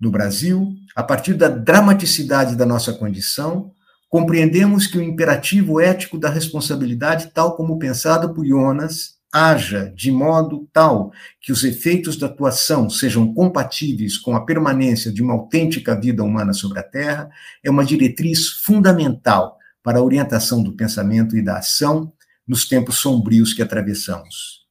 [0.00, 3.72] No Brasil, a partir da dramaticidade da nossa condição,
[4.08, 10.68] compreendemos que o imperativo ético da responsabilidade, tal como pensado por Jonas, haja de modo
[10.72, 11.10] tal
[11.40, 16.52] que os efeitos da atuação sejam compatíveis com a permanência de uma autêntica vida humana
[16.52, 17.30] sobre a Terra,
[17.64, 22.12] é uma diretriz fundamental para a orientação do pensamento e da ação
[22.46, 24.62] nos tempos sombrios que atravessamos.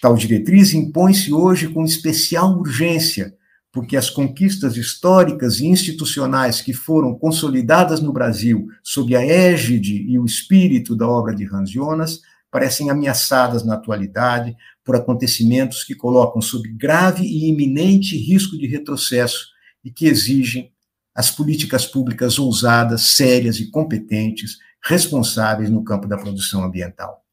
[0.00, 3.34] Tal diretriz impõe-se hoje com especial urgência
[3.72, 10.18] porque as conquistas históricas e institucionais que foram consolidadas no Brasil sob a égide e
[10.18, 12.20] o espírito da obra de Hans Jonas
[12.50, 19.48] parecem ameaçadas na atualidade por acontecimentos que colocam sob grave e iminente risco de retrocesso
[19.84, 20.72] e que exigem
[21.14, 27.24] as políticas públicas ousadas, sérias e competentes, responsáveis no campo da produção ambiental.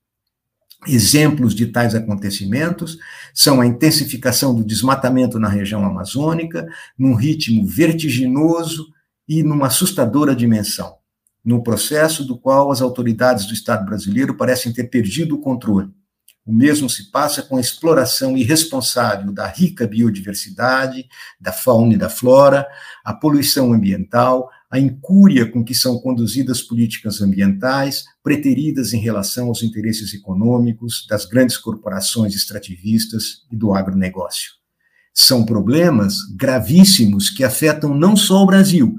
[0.87, 2.97] Exemplos de tais acontecimentos
[3.33, 8.87] são a intensificação do desmatamento na região amazônica, num ritmo vertiginoso
[9.27, 10.97] e numa assustadora dimensão,
[11.45, 15.93] num processo do qual as autoridades do Estado brasileiro parecem ter perdido o controle.
[16.43, 21.07] O mesmo se passa com a exploração irresponsável da rica biodiversidade,
[21.39, 22.67] da fauna e da flora,
[23.03, 29.63] a poluição ambiental, a incúria com que são conduzidas políticas ambientais, preteridas em relação aos
[29.63, 34.51] interesses econômicos das grandes corporações extrativistas e do agronegócio.
[35.13, 38.95] São problemas gravíssimos que afetam não só o Brasil,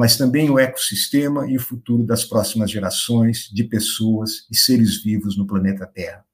[0.00, 5.36] mas também o ecossistema e o futuro das próximas gerações de pessoas e seres vivos
[5.36, 6.24] no planeta Terra.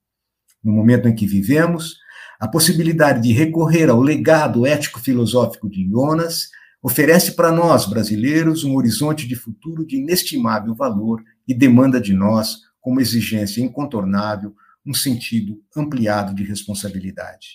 [0.62, 1.96] No momento em que vivemos,
[2.38, 6.48] a possibilidade de recorrer ao legado ético-filosófico de Jonas
[6.80, 12.58] oferece para nós, brasileiros, um horizonte de futuro de inestimável valor e demanda de nós,
[12.80, 14.54] como exigência incontornável,
[14.86, 17.48] um sentido ampliado de responsabilidade.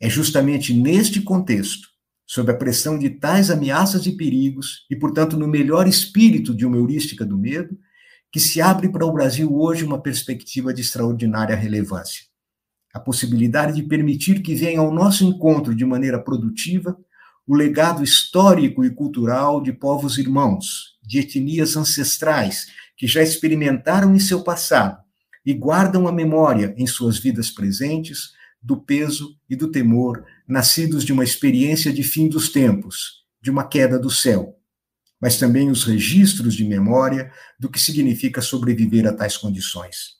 [0.00, 1.88] É justamente neste contexto,
[2.30, 6.76] sob a pressão de tais ameaças e perigos, e, portanto, no melhor espírito de uma
[6.76, 7.76] heurística do medo,
[8.30, 12.22] que se abre para o Brasil hoje uma perspectiva de extraordinária relevância.
[12.94, 16.96] A possibilidade de permitir que venha ao nosso encontro de maneira produtiva
[17.44, 24.20] o legado histórico e cultural de povos irmãos, de etnias ancestrais que já experimentaram em
[24.20, 25.02] seu passado
[25.44, 28.30] e guardam a memória em suas vidas presentes
[28.62, 33.64] do peso e do temor nascidos de uma experiência de fim dos tempos, de uma
[33.66, 34.56] queda do céu,
[35.20, 40.18] mas também os registros de memória do que significa sobreviver a tais condições.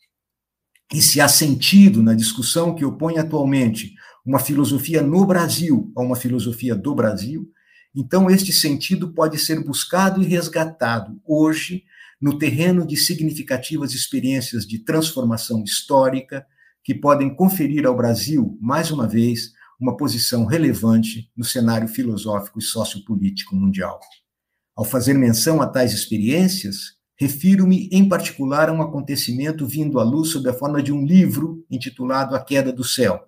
[0.93, 3.95] e se há sentido na discussão que opõe atualmente
[4.27, 7.49] uma filosofia no Brasil a uma filosofia do Brasil,
[7.95, 11.85] então este sentido pode ser buscado e resgatado hoje
[12.21, 16.45] no terreno de significativas experiências de transformação histórica
[16.83, 22.63] que podem conferir ao Brasil, mais uma vez, uma posição relevante no cenário filosófico e
[22.63, 23.99] sociopolítico mundial.
[24.77, 30.31] Ao fazer menção a tais experiências, refiro-me em particular a um acontecimento vindo à luz
[30.31, 33.27] sob a forma de um livro intitulado A Queda do Céu,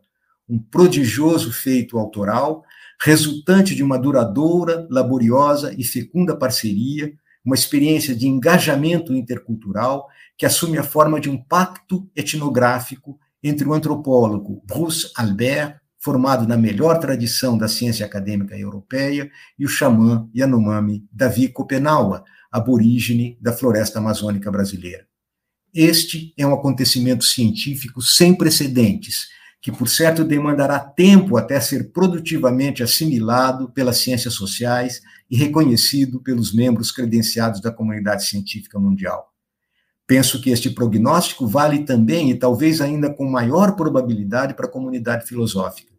[0.49, 2.63] um prodigioso feito autoral,
[3.01, 7.13] resultante de uma duradoura, laboriosa e fecunda parceria,
[7.45, 10.07] uma experiência de engajamento intercultural
[10.39, 16.57] que assume a forma de um pacto etnográfico entre o antropólogo Bruce Albert formado na
[16.57, 24.01] melhor tradição da ciência acadêmica europeia, e o xamã Yanomami Davi Kopenawa, aborígene da floresta
[24.01, 25.07] amazônica brasileira.
[25.73, 29.29] Este é um acontecimento científico sem precedentes,
[29.63, 35.01] que, por certo, demandará tempo até ser produtivamente assimilado pelas ciências sociais
[35.31, 39.33] e reconhecido pelos membros credenciados da comunidade científica mundial.
[40.05, 45.27] Penso que este prognóstico vale também, e talvez ainda com maior probabilidade, para a comunidade
[45.27, 45.91] filosófica.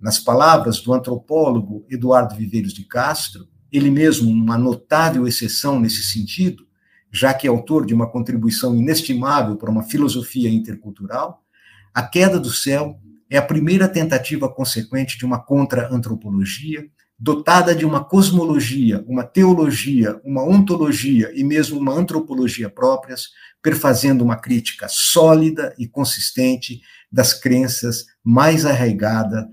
[0.00, 6.66] Nas palavras do antropólogo Eduardo Viveiros de Castro, ele mesmo uma notável exceção nesse sentido,
[7.12, 11.44] já que é autor de uma contribuição inestimável para uma filosofia intercultural,
[11.92, 12.98] a queda do céu
[13.28, 16.88] é a primeira tentativa consequente de uma contra-antropologia,
[17.18, 23.28] dotada de uma cosmologia, uma teologia, uma ontologia e mesmo uma antropologia próprias,
[23.62, 26.80] perfazendo uma crítica sólida e consistente
[27.12, 29.44] das crenças mais arraigadas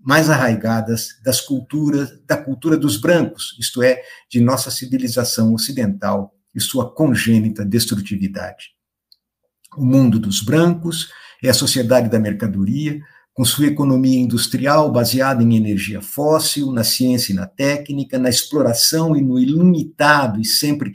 [0.00, 6.60] mais arraigadas das culturas, da cultura dos brancos, isto é, de nossa civilização ocidental e
[6.60, 8.70] sua congênita destrutividade.
[9.76, 11.10] O mundo dos brancos
[11.42, 13.00] é a sociedade da mercadoria,
[13.34, 19.14] com sua economia industrial baseada em energia fóssil, na ciência e na técnica, na exploração
[19.14, 20.90] e no ilimitado e sempre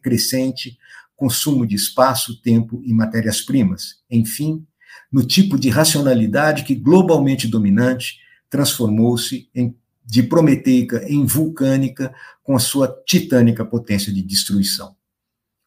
[0.00, 0.78] crescente
[1.16, 3.96] consumo de espaço, tempo e matérias-primas.
[4.08, 4.64] Enfim,
[5.10, 8.18] no tipo de racionalidade que, globalmente dominante,
[8.50, 9.48] transformou-se
[10.04, 14.96] de prometeica em vulcânica com a sua titânica potência de destruição.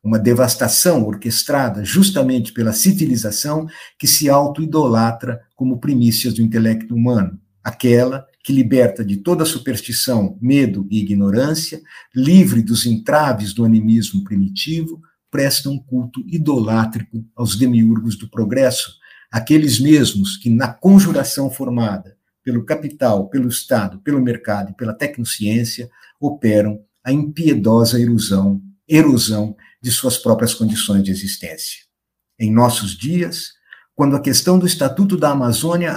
[0.03, 3.67] Uma devastação orquestrada justamente pela civilização
[3.99, 10.87] que se auto-idolatra como primícias do intelecto humano, aquela que liberta de toda superstição, medo
[10.89, 11.79] e ignorância,
[12.15, 18.95] livre dos entraves do animismo primitivo, presta um culto idolátrico aos demiurgos do progresso,
[19.31, 25.89] aqueles mesmos que, na conjuração formada pelo capital, pelo Estado, pelo mercado e pela tecnociência,
[26.19, 31.79] operam a impiedosa erosão, erosão de suas próprias condições de existência.
[32.37, 33.53] Em nossos dias,
[33.95, 35.95] quando a questão do Estatuto da Amazônia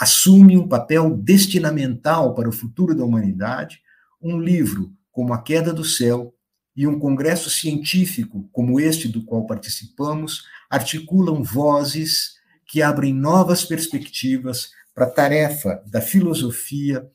[0.00, 3.80] assume um papel destinamental para o futuro da humanidade,
[4.20, 6.34] um livro como A Queda do Céu
[6.76, 12.33] e um congresso científico como este do qual participamos articulam vozes
[12.74, 17.08] que abrem novas perspectivas para a tarefa da filosofia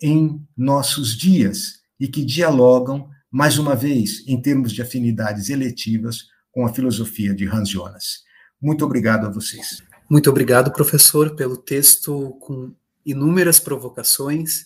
[0.00, 6.64] em nossos dias e que dialogam, mais uma vez, em termos de afinidades eletivas, com
[6.64, 8.22] a filosofia de Hans Jonas.
[8.58, 9.82] Muito obrigado a vocês.
[10.08, 12.74] Muito obrigado, professor, pelo texto com
[13.04, 14.64] inúmeras provocações.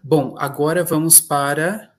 [0.00, 1.92] Bom, agora vamos para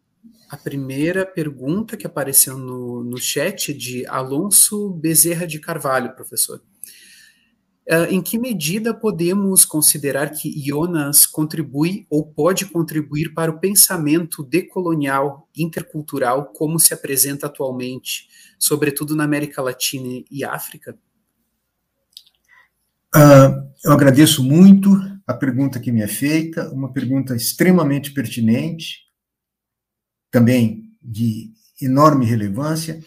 [0.49, 6.61] a primeira pergunta que apareceu no, no chat de Alonso Bezerra de Carvalho, professor.
[7.89, 14.43] Uh, em que medida podemos considerar que Jonas contribui ou pode contribuir para o pensamento
[14.43, 18.27] decolonial, intercultural, como se apresenta atualmente,
[18.59, 20.97] sobretudo na América Latina e África?
[23.15, 24.91] Uh, eu agradeço muito
[25.25, 29.07] a pergunta que me é feita, uma pergunta extremamente pertinente
[30.29, 32.99] também de enorme relevância.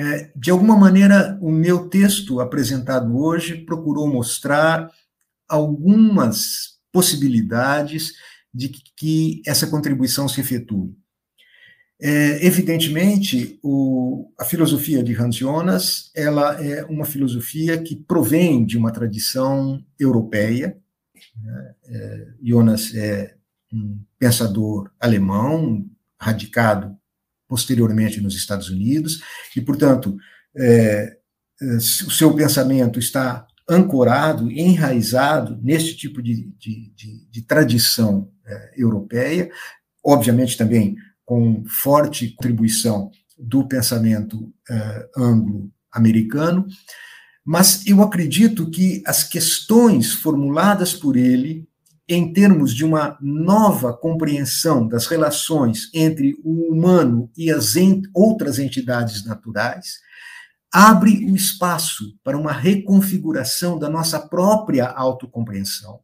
[0.00, 4.88] É, de alguma maneira, o meu texto apresentado hoje procurou mostrar
[5.48, 8.12] algumas possibilidades
[8.54, 10.96] de que essa contribuição se efetue.
[12.00, 18.78] É, evidentemente, o, a filosofia de Hans Jonas ela é uma filosofia que provém de
[18.78, 20.78] uma tradição europeia.
[21.42, 21.74] Né?
[21.86, 23.34] É, Jonas é
[23.72, 25.84] um pensador alemão,
[26.20, 26.96] radicado
[27.48, 29.20] posteriormente nos Estados Unidos,
[29.56, 30.16] e, portanto,
[30.56, 31.16] é,
[31.60, 38.74] é, o seu pensamento está ancorado, enraizado neste tipo de, de, de, de tradição é,
[38.76, 39.50] europeia,
[40.04, 46.66] obviamente também com forte contribuição do pensamento é, anglo-americano,
[47.44, 51.67] Mas eu acredito que as questões formuladas por ele,
[52.08, 58.58] em termos de uma nova compreensão das relações entre o humano e as ent outras
[58.58, 59.98] entidades naturais,
[60.72, 66.00] abre o espaço para uma reconfiguração da nossa própria autocompreensão,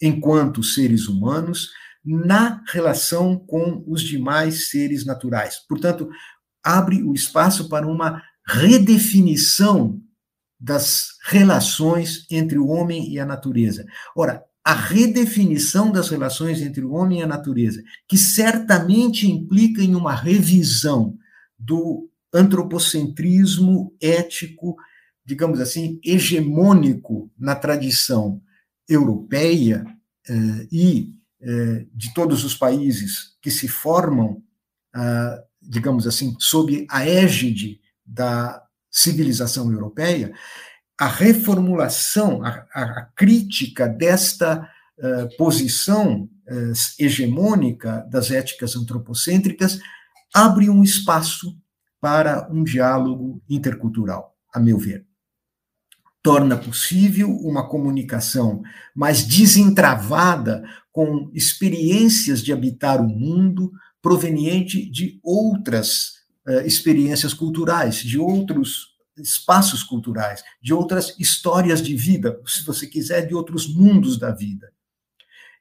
[0.00, 1.70] enquanto seres humanos,
[2.04, 5.58] na relação com os demais seres naturais.
[5.68, 6.08] Portanto,
[6.64, 10.00] abre o espaço para uma redefinição
[10.58, 13.84] das relações entre o homem e a natureza.
[14.16, 19.94] Ora, a redefinição das relações entre o homem e a natureza, que certamente implica em
[19.94, 21.16] uma revisão
[21.56, 24.74] do antropocentrismo ético,
[25.24, 28.42] digamos assim, hegemônico na tradição
[28.88, 29.84] europeia
[30.28, 34.42] eh, e eh, de todos os países que se formam,
[34.92, 38.60] ah, digamos assim, sob a égide da
[38.90, 40.32] civilização europeia,
[40.98, 44.68] a reformulação, a, a crítica desta
[44.98, 49.78] uh, posição uh, hegemônica das éticas antropocêntricas
[50.34, 51.56] abre um espaço
[52.00, 55.06] para um diálogo intercultural, a meu ver.
[56.22, 58.62] Torna possível uma comunicação
[58.94, 63.70] mais desentravada com experiências de habitar o mundo
[64.00, 72.40] proveniente de outras uh, experiências culturais, de outros espaços culturais, de outras histórias de vida,
[72.46, 74.72] se você quiser, de outros mundos da vida.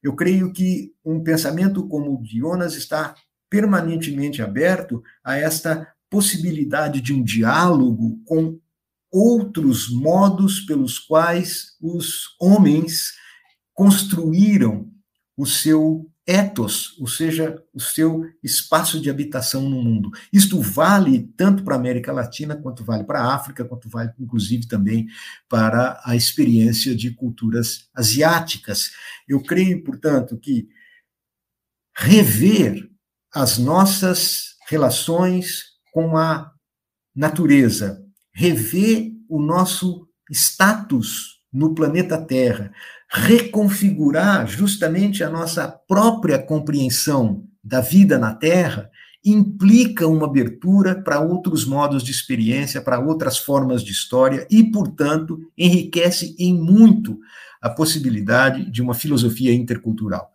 [0.04, 3.16] Eu creio que um pensamento como o de Jonas está
[3.50, 8.60] permanentemente aberto a esta possibilidade de um diálogo com
[9.12, 13.14] outros modos pelos quais os homens
[13.74, 14.92] construíram
[15.38, 20.10] o seu ethos, ou seja, o seu espaço de habitação no mundo.
[20.34, 24.68] Isto vale tanto para a América Latina, quanto vale para a África, quanto vale, inclusive,
[24.68, 25.08] também
[25.48, 28.92] para a experiência de culturas asiáticas.
[29.28, 30.68] Eu creio, portanto, que
[31.96, 32.90] rever
[33.34, 36.52] as nossas relações com a
[37.16, 38.04] natureza,
[38.34, 42.72] rever o nosso status no planeta Terra,
[43.10, 48.92] reconfigurar justamente a nossa própria compreensão da vida na Terra,
[49.24, 55.40] implica uma abertura para outros modos de experiência, para outras formas de história e, portanto,
[55.58, 57.20] enriquece em muito
[57.60, 60.32] a possibilidade de uma filosofia intercultural.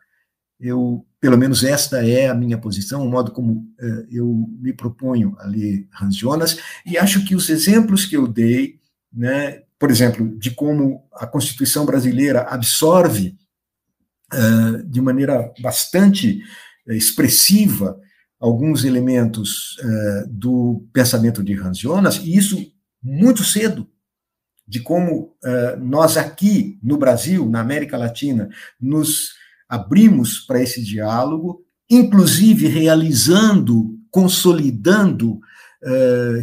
[0.59, 5.37] Eu, pelo menos esta é a minha posição, o modo como uh, eu me proponho
[5.39, 8.81] a ler Hans Jonas, e acho que os exemplos que eu dei,
[9.13, 13.35] né, por exemplo, de como a Constituição brasileira absorve
[14.31, 16.43] uh, de maneira bastante
[16.87, 17.99] uh, expressiva
[18.39, 22.59] alguns elementos uh, do pensamento de Hans Jonas, e isso
[23.03, 23.89] muito cedo,
[24.69, 25.35] de como
[25.81, 28.49] nós aqui no Brasil, na América Latina,
[28.81, 29.33] nos
[29.69, 35.41] abrimos para esse diálogo, inclusive realizando, consolidando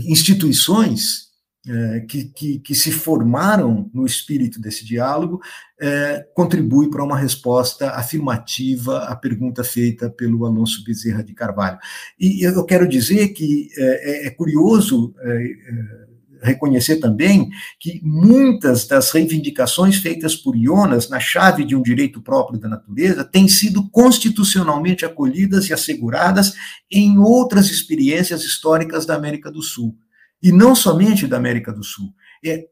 [0.03, 1.26] instituições
[1.69, 5.41] é, que, que, que, se formaram no espírito desse diálogo,
[5.79, 11.77] é, contribui para uma resposta afirmativa à pergunta feita pelo Alonso Bezerra de Carvalho.
[12.19, 15.13] E eu quero dizer que é, é, é curioso
[16.41, 17.49] reconhecer também
[17.79, 23.23] que muitas das reivindicações feitas por Jonas na chave de um direito próprio da natureza
[23.23, 26.53] têm sido constitucionalmente acolhidas e asseguradas
[26.91, 29.97] em outras experiências históricas da América do Sul
[30.41, 32.13] e não somente da América do Sul.
[32.45, 32.67] É,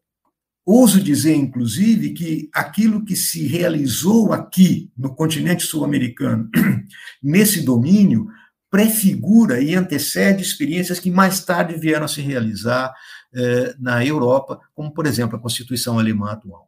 [0.66, 6.50] ouso dizer, inclusive, que aquilo que se realizou aqui no continente sul-americano,
[7.22, 8.28] nesse domínio,
[8.70, 12.94] prefigura e antecede experiências que mais tarde vieram a se realizar
[13.34, 16.65] eh, na Europa, como, por exemplo, a Constituição Alemã atual.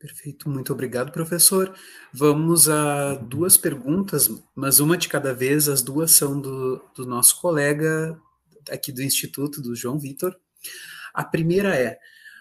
[0.00, 1.74] Perfeito, muito obrigado, professor.
[2.10, 7.38] Vamos a duas perguntas, mas uma de cada vez, as duas são do, do nosso
[7.38, 8.18] colega
[8.70, 10.34] aqui do Instituto, do João Vitor.
[11.12, 11.98] A primeira é: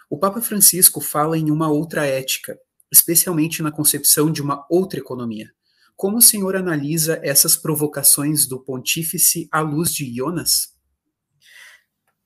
[0.09, 2.57] o Papa Francisco fala em uma outra ética,
[2.89, 5.51] especialmente na concepção de uma outra economia.
[5.97, 10.69] Como o senhor analisa essas provocações do pontífice à luz de Jonas?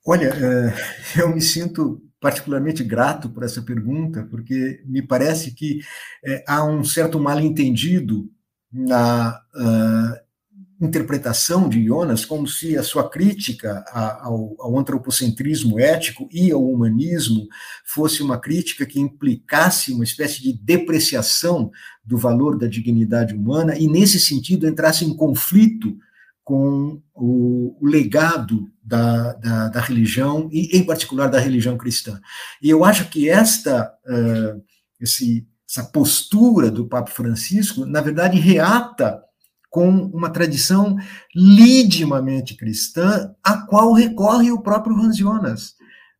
[0.05, 0.73] Olha, eh,
[1.19, 5.82] eu me sinto particularmente grato por essa pergunta, porque me parece que
[6.24, 8.32] é, há um certo mal-entendido
[8.71, 16.49] na uh, interpretação de Jonas, como se a sua crítica ao, ao, antropocentrismo ético e
[16.49, 17.45] ao humanismo
[17.84, 21.69] fosse uma crítica que implicasse uma espécie de depreciação
[22.05, 25.97] do valor da dignidade humana e, nesse sentido, entrasse em conflito
[26.44, 32.20] com o, o legado da, da, da, religião, e em particular da religião cristã.
[32.62, 34.62] E eu acho que esta, uh,
[35.00, 39.22] esse, essa postura do Papa Francisco, na verdade, reata
[39.70, 40.98] com uma tradição
[41.34, 45.74] lidimamente cristã, a qual recorre o próprio Hans Jonas.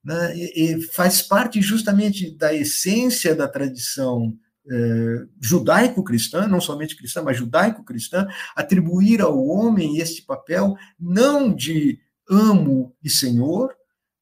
[0.04, 0.36] Né?
[0.36, 4.34] E, e faz parte justamente da essência da tradição
[4.70, 11.99] é, judaico-cristã, não somente cristã, mas judaico-cristã, atribuir ao homem este papel não de
[12.30, 13.74] amo e senhor,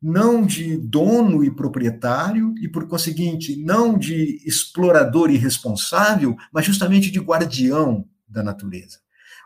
[0.02, 7.12] não de dono e proprietário, e por conseguinte, não de explorador e responsável, mas justamente
[7.12, 9.00] de guardião da natureza.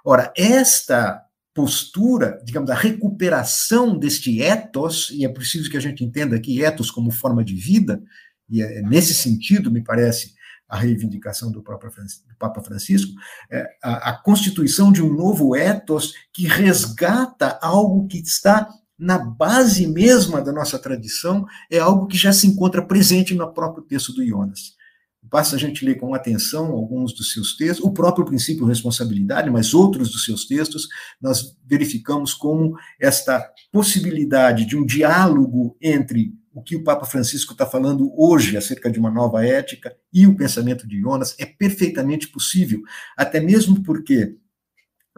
[0.04, 1.22] Ora, esta
[1.54, 6.90] postura, digamos, a recuperação deste ethos, e é preciso que a gente entenda aqui ethos
[6.90, 8.02] como forma de vida,
[8.50, 10.35] e é nesse sentido, me parece,
[10.68, 13.14] a reivindicação do, Papa Francisco,
[13.52, 19.86] é a, a constituição de um novo ethos que resgata algo que está na base
[19.88, 24.26] mesma da nossa tradição, é algo que já se encontra presente no próprio texto do
[24.26, 24.76] Jonas.
[25.22, 29.74] Basta a gente ler com atenção alguns dos seus textos, o próprio princípio responsabilidade, mas
[29.74, 30.88] outros dos seus textos,
[31.20, 37.66] nós verificamos como esta possibilidade de um diálogo entre o que o Papa Francisco está
[37.66, 42.82] falando hoje acerca de uma nova ética e o pensamento de Jonas é perfeitamente possível,
[43.18, 44.38] até mesmo porque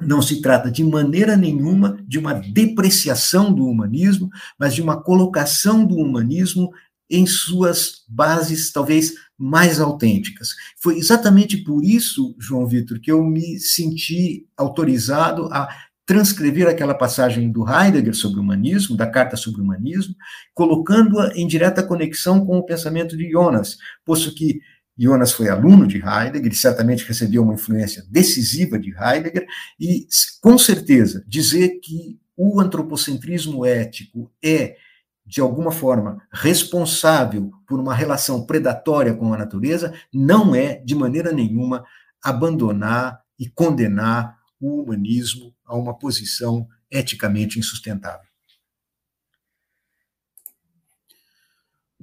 [0.02, 5.86] não se trata de maneira nenhuma de uma depreciação do humanismo, mas de uma colocação
[5.86, 6.72] do humanismo
[7.08, 10.56] em suas bases talvez mais autênticas.
[10.82, 15.70] Foi exatamente por isso, João Vitor, que eu me senti autorizado a
[16.08, 20.16] transcrever aquela passagem do Heidegger sobre o humanismo, da Carta sobre o Humanismo,
[20.54, 24.62] colocando-a em direta conexão com o pensamento de Jonas, posto que
[24.98, 29.46] Jonas foi aluno de Heidegger, certamente recebeu uma influência decisiva de Heidegger,
[29.78, 30.08] e
[30.42, 34.78] com certeza dizer que o antropocentrismo ético é,
[35.26, 41.34] de alguma forma, responsável por uma relação predatória com a natureza, não é, de maneira
[41.34, 41.84] nenhuma,
[42.24, 48.28] abandonar e condenar o humanismo a uma posição eticamente insustentável.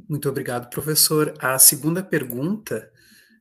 [0.09, 1.35] Muito obrigado, professor.
[1.39, 2.91] A segunda pergunta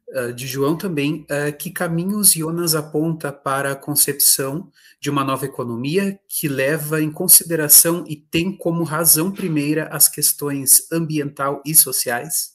[0.09, 5.45] uh, de João também, uh, que caminhos Jonas aponta para a concepção de uma nova
[5.45, 12.52] economia que leva em consideração e tem como razão primeira as questões ambiental e sociais?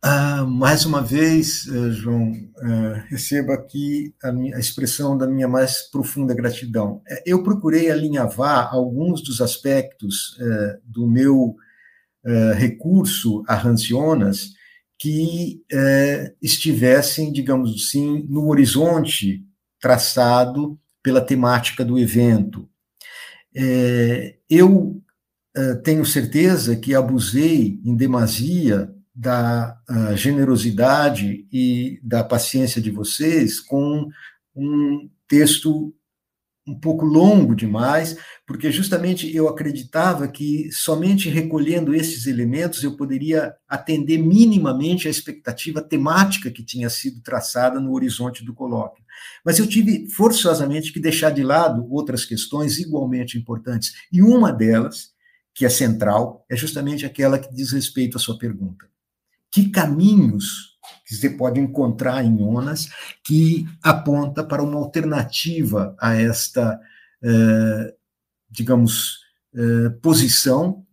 [0.00, 5.48] Ah, mais uma vez, eh, João, uh, receba aqui a, minha, a, expressão da minha
[5.48, 7.02] mais profunda gratidão.
[7.08, 10.38] Eh, eu procurei alinhavar alguns dos aspectos
[10.84, 11.56] do meu
[12.56, 14.50] recurso a Hans Jonas
[14.98, 15.62] que
[16.42, 19.44] estivessem, digamos assim, no horizonte
[19.80, 22.68] traçado pela temática do evento.
[24.50, 25.02] eu
[25.84, 34.08] tenho certeza que abusei em demasia da uh, generosidade e da paciência de vocês com
[34.54, 35.92] um texto
[36.64, 38.16] um pouco longo demais,
[38.46, 45.82] porque justamente eu acreditava que somente recolhendo esses elementos eu poderia atender minimamente a expectativa
[45.82, 49.02] temática que tinha sido traçada no horizonte do colóquio.
[49.44, 55.10] Mas eu tive forçosamente que deixar de lado outras questões igualmente importantes, e uma delas,
[55.52, 58.86] que é central, é justamente aquela que diz respeito à sua pergunta
[59.50, 60.78] que caminhos
[61.08, 62.90] que você pode encontrar em Onas
[63.24, 66.78] que aponta para uma alternativa a esta,
[67.22, 67.94] eh,
[68.50, 69.20] digamos,
[69.54, 70.84] eh, posição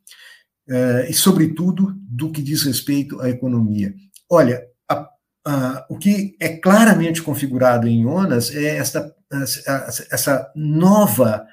[0.70, 3.94] eh, e, sobretudo, do que diz respeito à economia.
[4.30, 5.10] Olha, a,
[5.46, 11.46] a, o que é claramente configurado em Onas é esta, essa, essa nova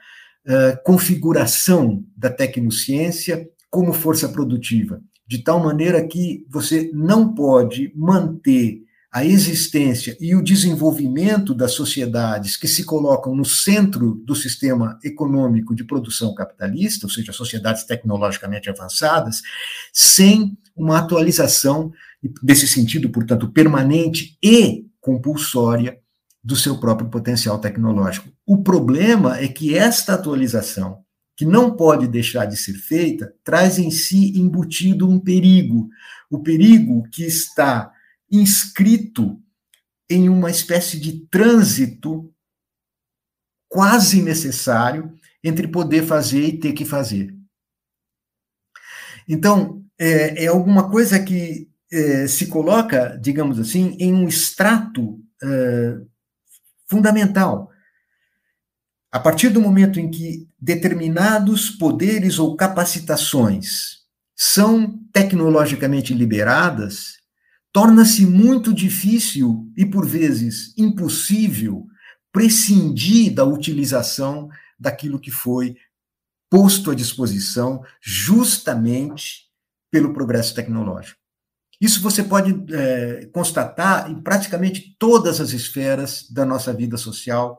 [0.85, 5.01] configuração da tecnociência como força produtiva
[5.33, 12.55] de tal maneira que você não pode manter a existência e o desenvolvimento das sociedades
[12.55, 18.69] que se colocam no centro do sistema econômico de produção capitalista, ou seja, sociedades tecnologicamente
[18.69, 19.41] avançadas,
[19.91, 21.91] sem uma atualização,
[22.43, 25.99] desse sentido, portanto, permanente e compulsória
[26.45, 28.29] do seu próprio potencial tecnológico.
[28.47, 31.02] O problema é que esta atualização
[31.37, 35.89] que não pode deixar de ser feita, traz em si embutido um perigo.
[36.31, 37.93] O perigo que está
[38.31, 39.41] inscrito
[40.09, 42.33] em uma espécie de trânsito
[43.69, 47.35] quase necessário entre poder fazer e ter que fazer.
[49.27, 55.99] Então, é, é alguma coisa que é, se coloca, digamos assim, em um extrato é,
[56.87, 57.72] fundamental
[59.13, 63.99] a partir do momento em que determinados poderes ou capacitações
[64.35, 67.19] são tecnologicamente liberadas,
[67.71, 71.87] torna-se muito difícil e, por vezes, impossível
[72.33, 74.49] prescindir da utilização
[74.81, 75.77] daquilo que foi
[76.51, 79.43] posto à disposição justamente
[79.91, 81.21] pelo progresso tecnológico.
[81.79, 87.59] Isso você pode é, constatar em praticamente todas as esferas da nossa vida social,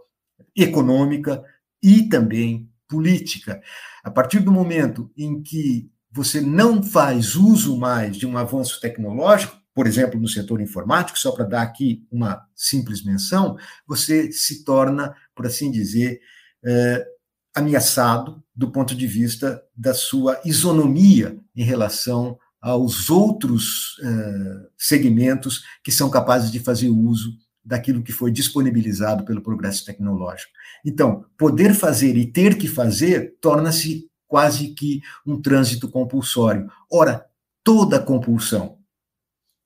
[0.55, 1.43] econômica
[1.81, 3.61] e também política.
[4.03, 9.57] A partir do momento em que você não faz uso mais de um avanço tecnológico,
[9.73, 13.57] por exemplo, no setor informático, só para dar aqui uma simples menção,
[13.87, 16.21] você se torna, por assim dizer,
[16.63, 17.07] é,
[17.55, 25.91] ameaçado do ponto de vista da sua isonomia em relação aos outros uh, segmentos que
[25.91, 30.51] são capazes de fazer uso daquilo que foi disponibilizado pelo progresso tecnológico.
[30.85, 36.69] Então, poder fazer e ter que fazer torna-se quase que um trânsito compulsório.
[36.91, 37.25] Ora,
[37.63, 38.79] toda compulsão,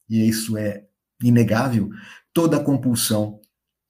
[0.09, 0.85] e isso é
[1.23, 1.89] inegável,
[2.33, 3.39] toda compulsão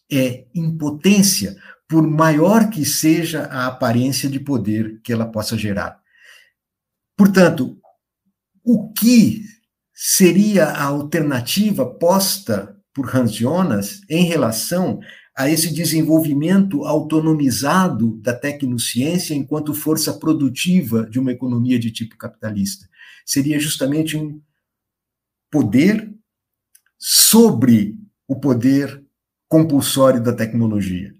[0.09, 1.57] é impotência,
[1.89, 5.99] por maior que seja a aparência de poder que ela possa gerar.
[7.17, 7.79] Portanto,
[8.63, 9.43] o que
[9.93, 14.99] seria a alternativa posta por Hans Jonas em relação
[15.37, 22.89] a esse desenvolvimento autonomizado da tecnociência enquanto força produtiva de uma economia de tipo capitalista?
[23.23, 24.41] Seria justamente um
[25.51, 26.11] poder
[26.97, 27.95] sobre
[28.27, 29.05] o poder
[29.47, 31.13] compulsório da tecnologia.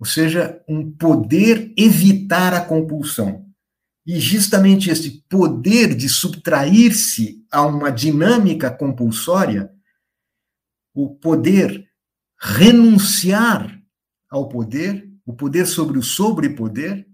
[0.00, 3.44] Ou seja, um poder evitar a compulsão.
[4.06, 9.70] E justamente esse poder de subtrair-se a uma dinâmica compulsória,
[10.94, 11.86] o poder
[12.38, 13.80] renunciar
[14.30, 17.06] ao poder, o poder sobre o sobrepoder,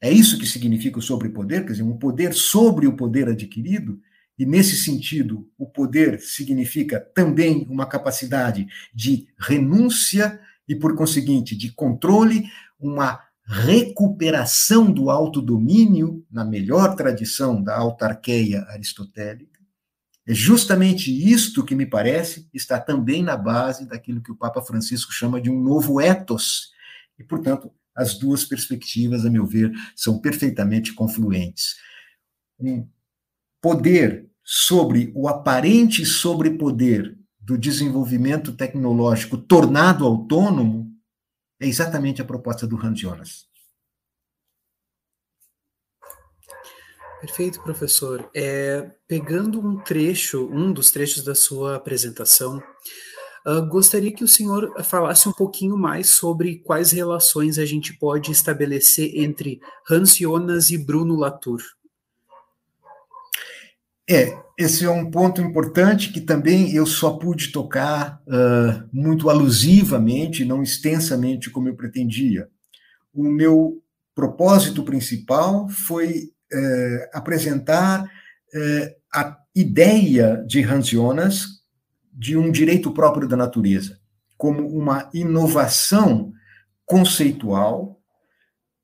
[0.00, 4.00] é isso que significa o sobrepoder, quer dizer, um poder sobre o poder adquirido,
[4.38, 11.72] e nesse sentido, o poder significa também uma capacidade de renúncia e, por conseguinte, de
[11.72, 12.44] controle,
[12.78, 19.57] uma recuperação do autodomínio, na melhor tradição da autarqueia aristotélica.
[20.28, 25.10] É justamente isto que me parece está também na base daquilo que o Papa Francisco
[25.10, 26.70] chama de um novo ethos.
[27.18, 31.76] E, portanto, as duas perspectivas, a meu ver, são perfeitamente confluentes.
[32.60, 32.86] Um
[33.58, 40.94] poder sobre o aparente sobrepoder do desenvolvimento tecnológico tornado autônomo
[41.58, 43.47] é exatamente a proposta do Hans Jonas.
[47.20, 48.30] Perfeito, professor.
[48.32, 52.62] É, pegando um trecho, um dos trechos da sua apresentação,
[53.44, 58.30] uh, gostaria que o senhor falasse um pouquinho mais sobre quais relações a gente pode
[58.30, 59.60] estabelecer entre
[59.90, 61.60] Hans Jonas e Bruno Latour.
[64.08, 70.44] É, esse é um ponto importante que também eu só pude tocar uh, muito alusivamente,
[70.44, 72.48] não extensamente como eu pretendia.
[73.12, 73.82] O meu
[74.14, 81.46] propósito principal foi uh, apresentar uh, a ideia de Hans Jonas
[82.12, 83.98] de um direito próprio da natureza,
[84.36, 86.32] como uma inovação
[86.84, 88.00] conceitual,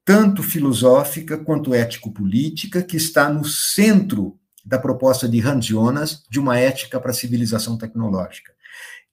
[0.04, 6.58] tanto filosófica quanto ético-política, que está no centro da proposta de Hans Jonas de uma
[6.58, 8.52] ética para a civilização tecnológica.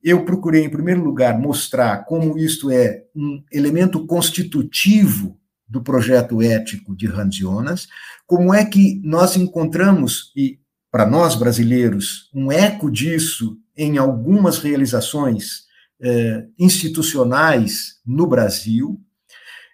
[0.04, 5.39] Eu procurei, em primeiro lugar, mostrar como isto é um elemento constitutivo
[5.72, 7.88] do projeto ético de Hans Jonas,
[8.28, 10.60] como é que nós encontramos, e
[10.92, 15.62] para nós brasileiros, um eco disso em algumas realizações
[16.02, 19.00] eh, institucionais no Brasil,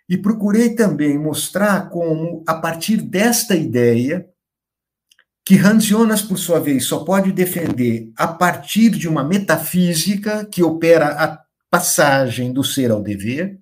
[0.08, 4.24] e procurei também mostrar como, a partir desta ideia,
[5.44, 10.62] que Hans Jonas, por sua vez, só pode defender a partir de uma metafísica que
[10.62, 11.40] opera a
[11.72, 13.58] passagem do ser ao dever,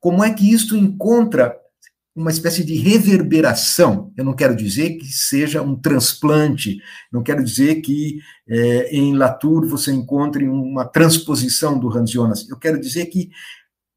[0.00, 1.54] como é que isto encontra
[2.14, 4.12] uma espécie de reverberação.
[4.16, 6.78] Eu não quero dizer que seja um transplante,
[7.12, 8.18] não quero dizer que
[8.48, 12.48] é, em Latour você encontre uma transposição do Hans Jonas.
[12.48, 13.30] Eu quero dizer que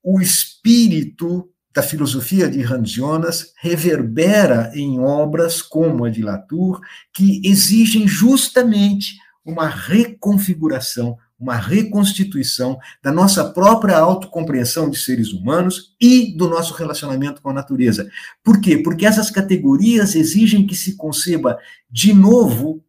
[0.04, 6.82] o espírito da filosofia de Hans Jonas reverbera em obras como a de Latour,
[7.14, 9.16] que exigem justamente
[9.46, 17.42] uma reconfiguração, uma reconstituição da nossa própria autocompreensão de seres humanos e do nosso relacionamento
[17.42, 18.10] com a natureza.
[18.44, 18.78] Por quê?
[18.78, 21.58] Porque essas categorias exigem que se conceba
[21.90, 22.84] de novo,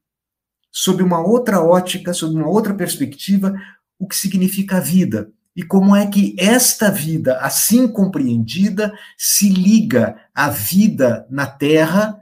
[0.70, 3.54] sob uma outra ótica, sob uma outra perspectiva,
[3.98, 10.16] o que significa a vida e como é que esta vida, assim compreendida, se liga
[10.32, 12.16] à vida na Terra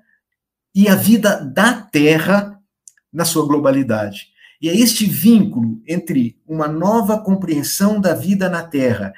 [0.74, 2.59] e à vida da Terra
[3.12, 4.28] na sua globalidade.
[4.61, 9.12] E é este vínculo entre uma nova compreensão da vida na Terra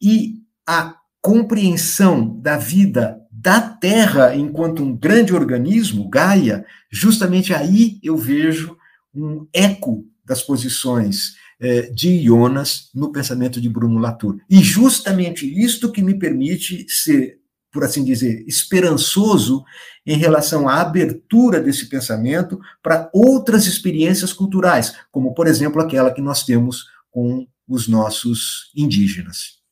[0.00, 8.16] e a compreensão da vida da Terra enquanto um grande organismo, Gaia, justamente aí eu
[8.16, 8.76] vejo
[9.14, 14.38] um eco das posições eh, de Jonas no pensamento de Bruno Latour.
[14.50, 17.38] E justamente isto que me permite ser,
[17.70, 19.64] por assim dizer, esperançoso
[20.06, 26.20] em relação à abertura desse pensamento para outras experiências culturais, como, por exemplo, aquela que
[26.20, 29.62] nós temos com os nossos indígenas.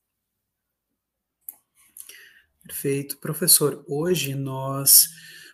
[2.64, 3.18] Perfeito.
[3.18, 5.08] Professor, hoje nós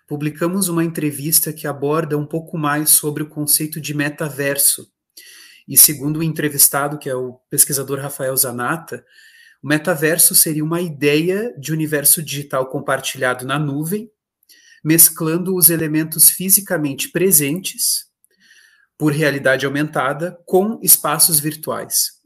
[0.07, 4.91] publicamos uma entrevista que aborda um pouco mais sobre o conceito de metaverso.
[5.67, 9.05] E segundo o entrevistado, que é o pesquisador Rafael Zanata,
[9.63, 14.11] o metaverso seria uma ideia de universo digital compartilhado na nuvem,
[14.85, 18.07] mesclando os elementos fisicamente presentes
[18.97, 22.19] por realidade aumentada com espaços virtuais.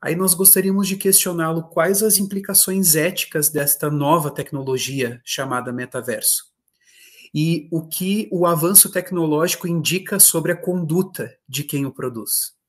[0.00, 6.44] Aí nós gostaríamos de questioná-lo quais as implicações éticas desta nova tecnologia chamada metaverso.
[7.34, 12.59] E o que o avanço tecnológico indica sobre a conduta de quem o produz.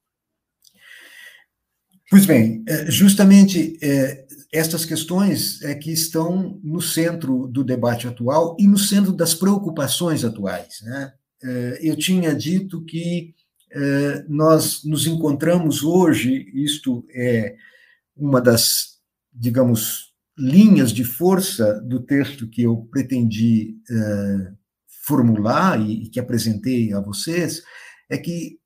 [2.11, 8.57] Pois bem, é, justamente é, estas questões é que estão no centro do debate atual
[8.59, 10.81] e no centro das preocupações atuais.
[10.81, 11.13] Né?
[11.41, 13.33] É, eu tinha dito que
[14.27, 17.55] nós nos encontramos hoje, isto é
[18.17, 18.97] uma das,
[19.33, 23.77] digamos, linhas de força do texto que eu pretendi
[25.05, 27.63] formular e, que apresentei a vocês,
[28.09, 28.59] é que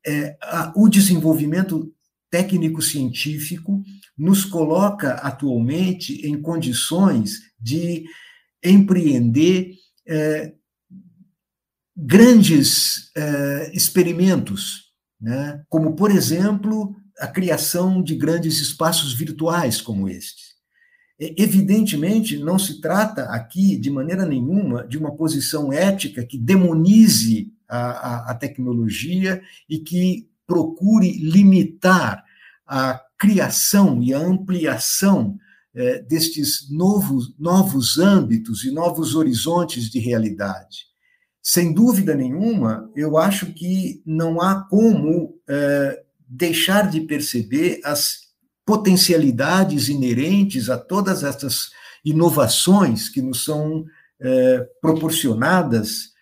[0.76, 1.94] o desenvolvimento
[2.30, 3.84] técnico-científico
[4.18, 8.06] nos coloca atualmente em condições de
[8.64, 9.73] empreender
[11.95, 13.11] grandes
[13.73, 14.85] experimentos
[15.19, 15.64] né?
[15.69, 20.56] como, por exemplo, a criação de grandes espaços virtuais como este.
[21.18, 27.77] Evidentemente, não se trata aqui, de maneira nenhuma, de uma posição ética que demonize a,
[27.77, 32.23] a, a tecnologia e que procure limitar
[32.67, 35.38] a criação e a ampliação
[35.73, 40.85] eh, destes novos, novos âmbitos e novos horizontes de realidade.
[41.47, 48.22] Sem dúvida nenhuma, eu acho que não há como é, deixar de perceber as
[48.65, 51.69] potencialidades inerentes a todas essas
[52.03, 53.85] inovações que nos são
[54.19, 56.15] é, proporcionadas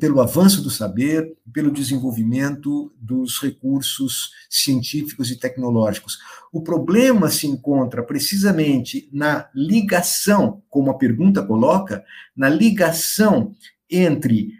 [0.00, 6.18] pelo avanço do saber, pelo desenvolvimento dos recursos científicos e tecnológicos.
[6.52, 12.04] O problema se encontra precisamente na ligação, como a pergunta coloca,
[12.36, 13.54] na ligação
[13.88, 14.52] entre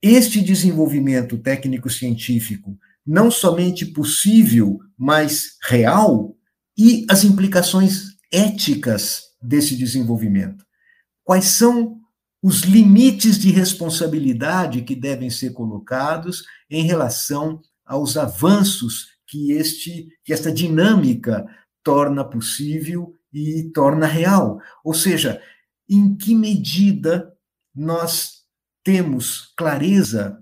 [0.00, 6.36] este desenvolvimento técnico-científico, não somente possível, mas real,
[6.76, 10.64] e as implicações éticas desse desenvolvimento.
[11.24, 12.03] Quais são
[12.44, 20.30] os limites de responsabilidade que devem ser colocados em relação aos avanços que este que
[20.30, 21.46] esta dinâmica
[21.82, 24.60] torna possível e torna real.
[24.84, 25.40] Ou seja,
[25.88, 27.34] em que medida
[27.74, 28.42] nós
[28.84, 30.38] temos clareza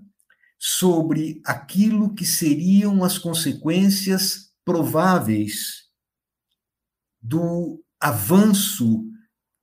[0.59, 5.85] sobre aquilo que seriam as consequências prováveis
[7.21, 9.05] do avanço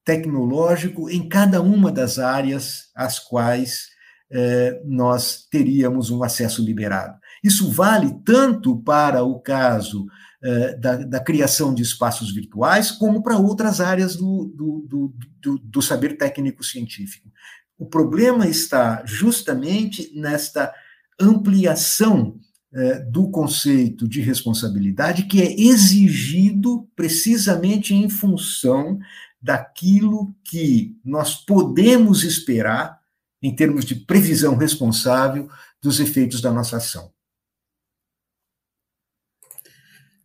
[0.05, 3.89] tecnológico em cada uma das áreas às quais
[4.31, 7.19] eh, nós teríamos um acesso liberado.
[7.43, 10.07] Isso vale tanto para o caso
[10.43, 15.83] eh, da, da, criação de espaços virtuais, como para outras áreas do, do, do, do
[15.83, 17.31] saber técnico-científico.
[17.79, 20.73] O problema está justamente nesta
[21.21, 22.39] ampliação
[22.73, 28.99] eh, do conceito de responsabilidade que é exigido precisamente em função
[29.41, 33.01] daquilo que nós podemos esperar
[33.43, 35.49] em termos de previsão responsável
[35.81, 37.13] dos efeitos da nossa ação.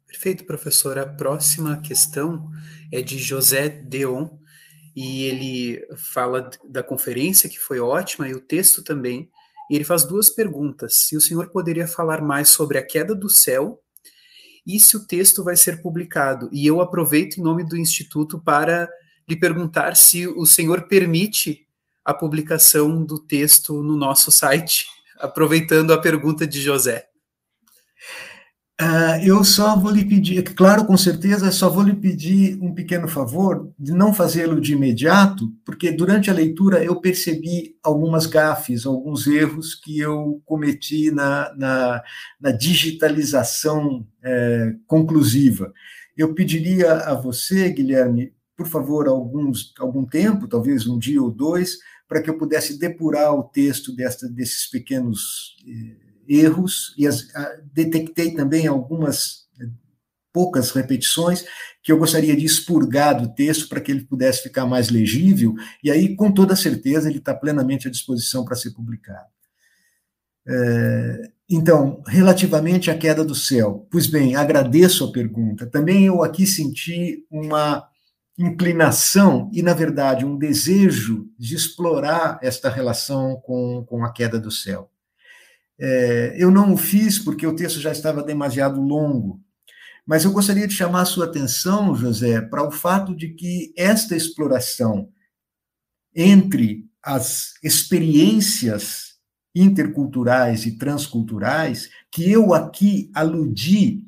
[0.06, 0.98] Perfeito, professor.
[0.98, 2.50] A próxima questão
[2.92, 4.30] é de José Deon,
[4.96, 9.30] e ele fala da conferência, que foi ótima, e o texto também.
[9.70, 13.30] E ele faz duas perguntas: se o senhor poderia falar mais sobre a queda do
[13.30, 13.82] céu
[14.66, 16.50] e se o texto vai ser publicado.
[16.52, 18.90] E eu aproveito em nome do Instituto para
[19.28, 21.66] lhe perguntar se o senhor permite
[22.04, 24.86] a publicação do texto no nosso site,
[25.20, 27.08] aproveitando a pergunta de José.
[28.80, 33.08] Uh, eu só vou lhe pedir, claro, com certeza, só vou lhe pedir um pequeno
[33.08, 39.28] favor de não fazê-lo de imediato, porque durante a leitura eu percebi algumas gafes, alguns
[39.28, 42.04] erros que eu cometi na, na,
[42.38, 45.72] na digitalização é, conclusiva.
[46.18, 51.78] Eu pediria a você, Guilherme, por favor, alguns, algum tempo, talvez um dia ou dois,
[52.08, 55.56] para que eu pudesse depurar o texto desta, desses pequenos.
[55.68, 59.68] Eh, erros e as, a, detectei também algumas eh,
[60.34, 61.46] poucas repetições
[61.82, 65.54] que eu gostaria de expurgar do texto para que ele pudesse ficar mais legível,
[65.84, 69.28] e aí, com toda certeza, ele está plenamente à disposição para ser publicado.
[70.48, 75.68] É, então, relativamente à queda do céu, pois bem, agradeço a pergunta.
[75.68, 77.88] Também eu aqui senti uma
[78.38, 84.52] inclinação e, na verdade, um desejo de explorar esta relação com, com a queda do
[84.52, 84.92] céu.
[85.80, 89.42] É, eu não o fiz porque o texto já estava demasiado longo,
[90.06, 94.16] mas eu gostaria de chamar a sua atenção, José, para o fato de que esta
[94.16, 95.10] exploração
[96.14, 99.16] entre as experiências
[99.54, 104.05] interculturais e transculturais, que eu aqui aludi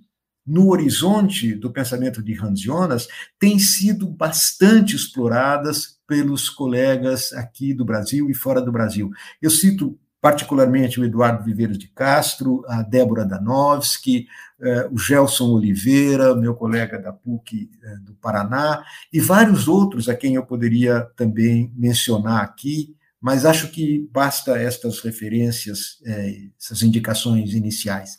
[0.48, 3.08] no horizonte do pensamento de Hans Jonas,
[3.38, 9.12] tem sido bastante exploradas pelos colegas aqui do Brasil e fora do Brasil.
[9.42, 14.28] Eu cito particularmente o Eduardo Viveiros de Castro, a Débora Danowski,
[14.60, 18.84] eh, o Gelson Oliveira, meu colega da PUC eh, do Paraná,
[19.14, 25.00] e vários outros a quem eu poderia também mencionar aqui, mas acho que basta estas
[25.02, 28.18] referências, eh, essas indicações iniciais.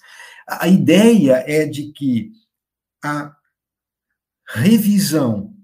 [0.49, 2.33] A ideia é de que
[3.05, 3.37] a
[4.49, 5.55] revisão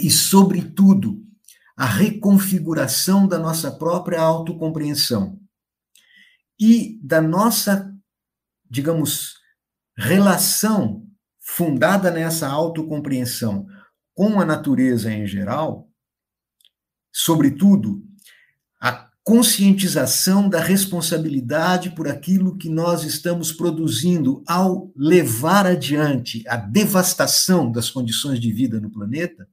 [0.00, 1.22] e, sobretudo,
[1.76, 5.38] a reconfiguração da nossa própria autocompreensão
[6.58, 7.94] e da nossa,
[8.68, 9.34] digamos,
[9.96, 11.06] relação
[11.38, 13.66] fundada nessa autocompreensão
[14.14, 15.90] com a natureza em geral,
[17.12, 18.02] sobretudo,
[19.24, 27.88] conscientização da responsabilidade por aquilo que nós estamos produzindo ao levar adiante a devastação das
[27.88, 29.48] condições de vida no planeta,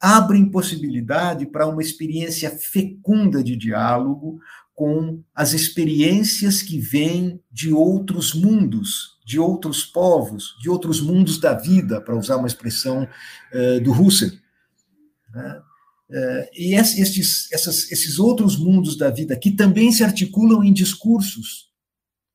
[0.00, 4.40] abrem possibilidade para uma experiência fecunda de diálogo
[4.74, 11.52] com as experiências que vêm de outros mundos, de outros povos, de outros mundos da
[11.52, 14.36] vida, para usar uma expressão uh, do Husserl.
[15.34, 15.60] Né?
[16.10, 21.68] Uh, e esses, essas, esses outros mundos da vida, que também se articulam em discursos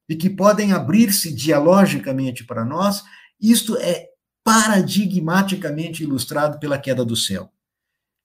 [0.08, 3.04] e que podem abrir-se dialogicamente para nós,
[3.42, 4.10] isto é
[4.44, 7.50] paradigmaticamente ilustrado pela queda do céu.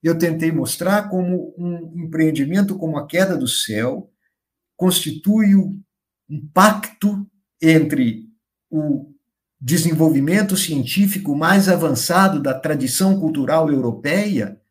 [0.03, 4.11] Eu tentei mostrar como um empreendimento como a queda do céu
[4.77, 7.27] constitui um pacto
[7.61, 8.29] entre
[8.69, 9.13] o
[9.59, 14.61] desenvolvimento científico mais avançado da tradição cultural europeia,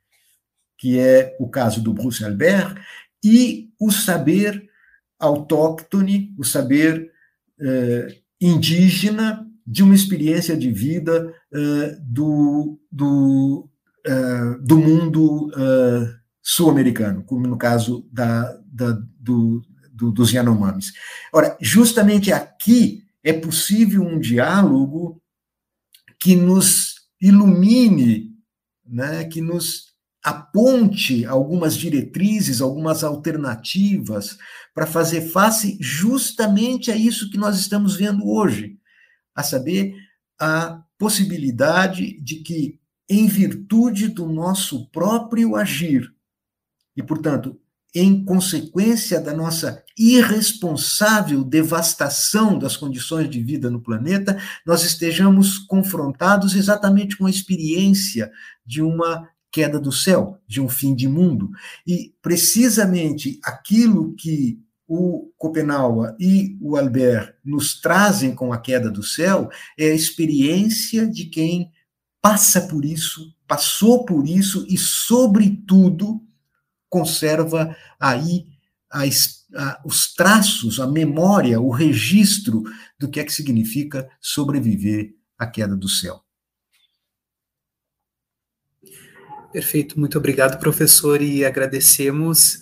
[0.79, 2.75] que é o caso do Bruce Albert,
[3.23, 4.69] e o saber
[5.19, 7.11] autóctone, o saber
[7.61, 13.69] eh, indígena de uma experiência de vida eh, do, do,
[14.07, 20.93] uh, do mundo uh, sul-americano, como no caso da, da, do, do, dos Yanomamis.
[21.33, 25.21] Ora, justamente aqui é possível um diálogo
[26.19, 28.31] que nos ilumine,
[28.87, 29.88] né, que nos
[30.23, 34.37] aponte algumas diretrizes, algumas alternativas
[34.75, 38.79] para fazer face justamente a isso que nós estamos vendo hoje,
[39.35, 39.95] a saber,
[40.41, 42.79] a possibilidade de que
[43.09, 46.13] em virtude do nosso próprio agir.
[46.97, 47.59] E, portanto,
[47.95, 56.55] em consequência da nossa irresponsável devastação das condições de vida no planeta, nós estejamos confrontados
[56.55, 58.31] exatamente com a experiência
[58.65, 61.51] de uma queda do céu, de um fim de mundo.
[61.87, 69.03] E precisamente aquilo que o Copenhague e o Albert nos trazem com a queda do
[69.03, 71.71] céu é a experiência de quem
[72.23, 76.21] passa por isso, passou por isso e, sobretudo,
[76.89, 78.47] conserva aí
[78.91, 79.03] a,
[79.55, 82.63] a, os traços, a memória, o registro
[82.99, 86.23] do que é que significa sobreviver à queda do céu.
[89.53, 92.57] Perfeito, muito obrigado, professor, e agradecemos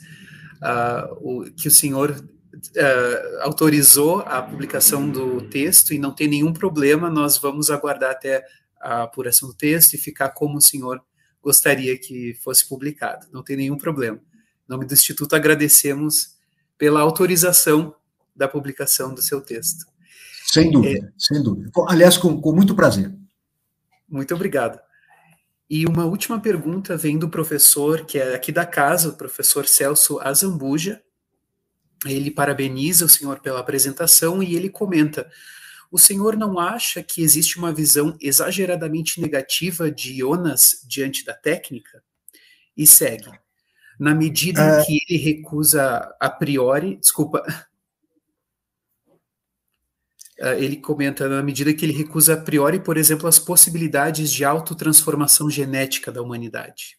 [0.63, 6.53] uh, o, que o senhor uh, autorizou a publicação do texto e não tem nenhum
[6.53, 8.45] problema, nós vamos aguardar até
[8.81, 11.03] a apuração do texto e ficar como o senhor
[11.43, 13.27] gostaria que fosse publicado.
[13.33, 14.19] Não tem nenhum problema.
[14.19, 16.37] Em nome do Instituto, agradecemos
[16.79, 17.95] pela autorização
[18.35, 19.87] da publicação do seu texto.
[20.45, 21.71] Sem dúvida, é, sem dúvida.
[21.89, 23.13] Aliás, com, com muito prazer.
[24.09, 24.79] Muito obrigado.
[25.69, 30.21] E uma última pergunta vem do professor, que é aqui da casa, o professor Celso
[30.21, 31.03] Azambuja.
[32.05, 35.29] Ele parabeniza o senhor pela apresentação e ele comenta:
[35.91, 42.03] o senhor não acha que existe uma visão exageradamente negativa de Jonas diante da técnica?
[42.77, 43.31] E segue.
[43.99, 44.85] Na medida em é.
[44.85, 47.43] que ele recusa a priori, desculpa,
[50.59, 55.49] ele comenta na medida que ele recusa a priori, por exemplo, as possibilidades de autotransformação
[55.49, 56.99] genética da humanidade.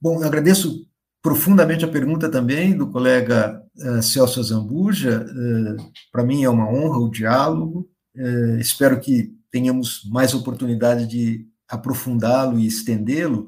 [0.00, 0.86] Bom, eu agradeço
[1.22, 5.26] profundamente a pergunta também do colega uh, Celso Zambuja.
[5.26, 7.88] Uh, Para mim é uma honra o diálogo.
[8.16, 13.46] Uh, espero que tenhamos mais oportunidade de aprofundá-lo e estendê-lo.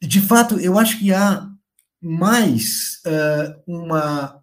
[0.00, 1.48] De fato, eu acho que há
[2.00, 3.00] mais
[3.66, 4.40] uma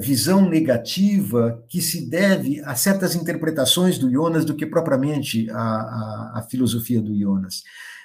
[0.00, 6.32] visão negativa que se deve a certas interpretações do Jonas do que propriamente a, a,
[6.36, 7.62] a filosofia do Jonas.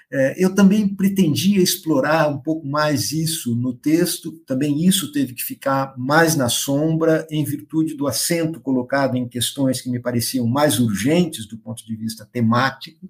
[0.10, 5.44] É, eu também pretendia explorar um pouco mais isso no texto, também isso teve que
[5.44, 10.80] ficar mais na sombra, em virtude do acento colocado em questões que me pareciam mais
[10.80, 13.10] urgentes do ponto de vista temático,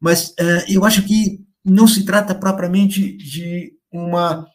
[0.00, 4.46] mas é, eu acho que não se trata propriamente de uma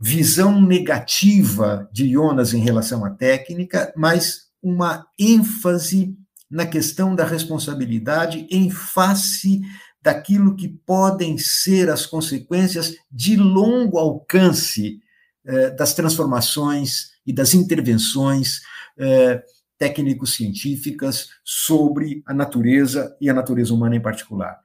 [0.00, 6.16] visão negativa de Jonas em relação à técnica, mas uma ênfase
[6.50, 9.60] na questão da responsabilidade em face
[10.02, 14.98] daquilo que podem ser as consequências de longo alcance
[15.44, 18.62] eh, das transformações e das intervenções
[18.98, 19.42] eh,
[19.78, 24.58] técnico-científicas sobre a natureza e a natureza humana em particular.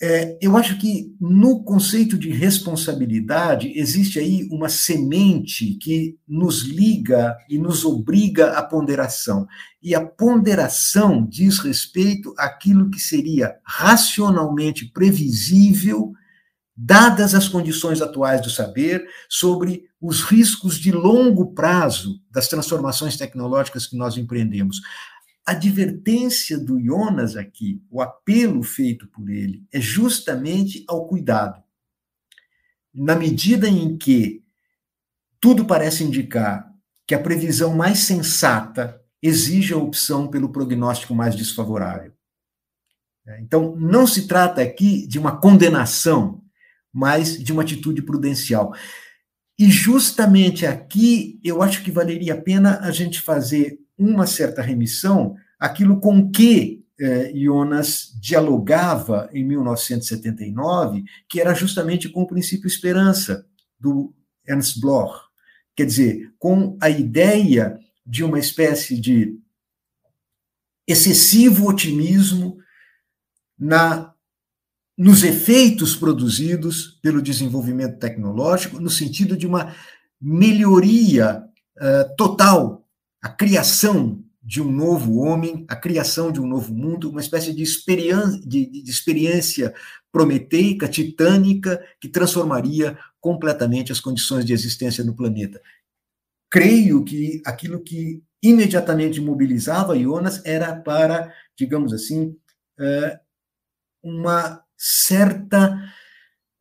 [0.00, 7.34] É, eu acho que no conceito de responsabilidade existe aí uma semente que nos liga
[7.48, 9.46] e nos obriga à ponderação.
[9.82, 16.12] E a ponderação diz respeito àquilo que seria racionalmente previsível,
[16.76, 23.86] dadas as condições atuais do saber, sobre os riscos de longo prazo das transformações tecnológicas
[23.86, 24.82] que nós empreendemos.
[25.46, 31.62] A advertência do Jonas aqui, o apelo feito por ele, é justamente ao cuidado.
[32.92, 34.42] Na medida em que
[35.40, 36.74] tudo parece indicar
[37.06, 42.12] que a previsão mais sensata exige a opção pelo prognóstico mais desfavorável.
[43.40, 46.42] Então, não se trata aqui de uma condenação,
[46.92, 48.72] mas de uma atitude prudencial.
[49.58, 55.34] E justamente aqui eu acho que valeria a pena a gente fazer uma certa remissão
[55.58, 63.46] aquilo com que eh, Jonas dialogava em 1979, que era justamente com o princípio esperança
[63.78, 64.14] do
[64.46, 65.14] Ernst Bloch,
[65.74, 69.38] quer dizer, com a ideia de uma espécie de
[70.86, 72.58] excessivo otimismo
[73.58, 74.14] na
[74.96, 79.74] nos efeitos produzidos pelo desenvolvimento tecnológico, no sentido de uma
[80.20, 81.44] melhoria
[81.76, 82.86] uh, total
[83.22, 87.62] a criação de um novo homem, a criação de um novo mundo, uma espécie de
[87.62, 89.74] experiência, de, de experiência
[90.12, 95.60] prometeica, titânica, que transformaria completamente as condições de existência no planeta.
[96.48, 102.36] Creio que aquilo que imediatamente mobilizava Jonas era para, digamos assim,
[102.78, 103.18] eh,
[104.00, 105.78] uma certa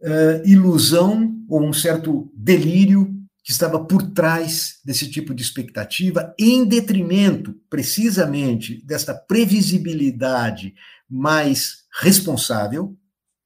[0.01, 3.13] eh, ilusão ou um certo delírio
[3.43, 10.73] que estava por trás desse tipo de expectativa, em detrimento, precisamente, desta previsibilidade
[11.07, 12.97] mais responsável,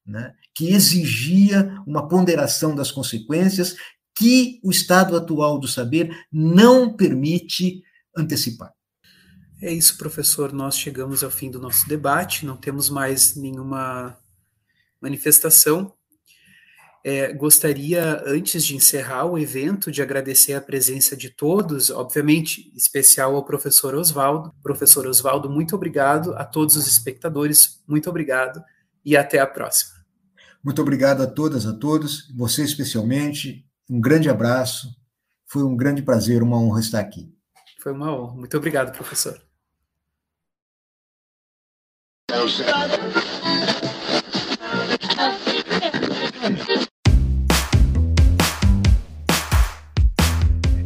[0.06, 3.76] né, que exigia uma ponderação das consequências
[4.16, 7.84] que o estado atual do saber não permite
[8.16, 8.74] antecipar.
[9.62, 10.54] É isso, professor.
[10.54, 14.18] Nós chegamos ao fim do nosso debate, não temos mais nenhuma
[15.02, 15.94] manifestação.
[17.04, 23.36] É, gostaria, antes de encerrar o evento, de agradecer a presença de todos, obviamente, especial
[23.36, 24.54] ao professor Oswaldo.
[24.62, 26.34] Professor Oswaldo, muito obrigado.
[26.34, 28.62] A todos os espectadores, muito obrigado
[29.06, 30.00] e até a próxima.
[30.62, 33.66] Muito obrigado a todas, a todos, você especialmente.
[33.90, 34.90] Um grande abraço.
[35.48, 37.34] Foi um grande prazer, uma honra estar aqui.
[37.82, 38.36] Foi uma honra.
[38.36, 39.42] Muito obrigado, professor.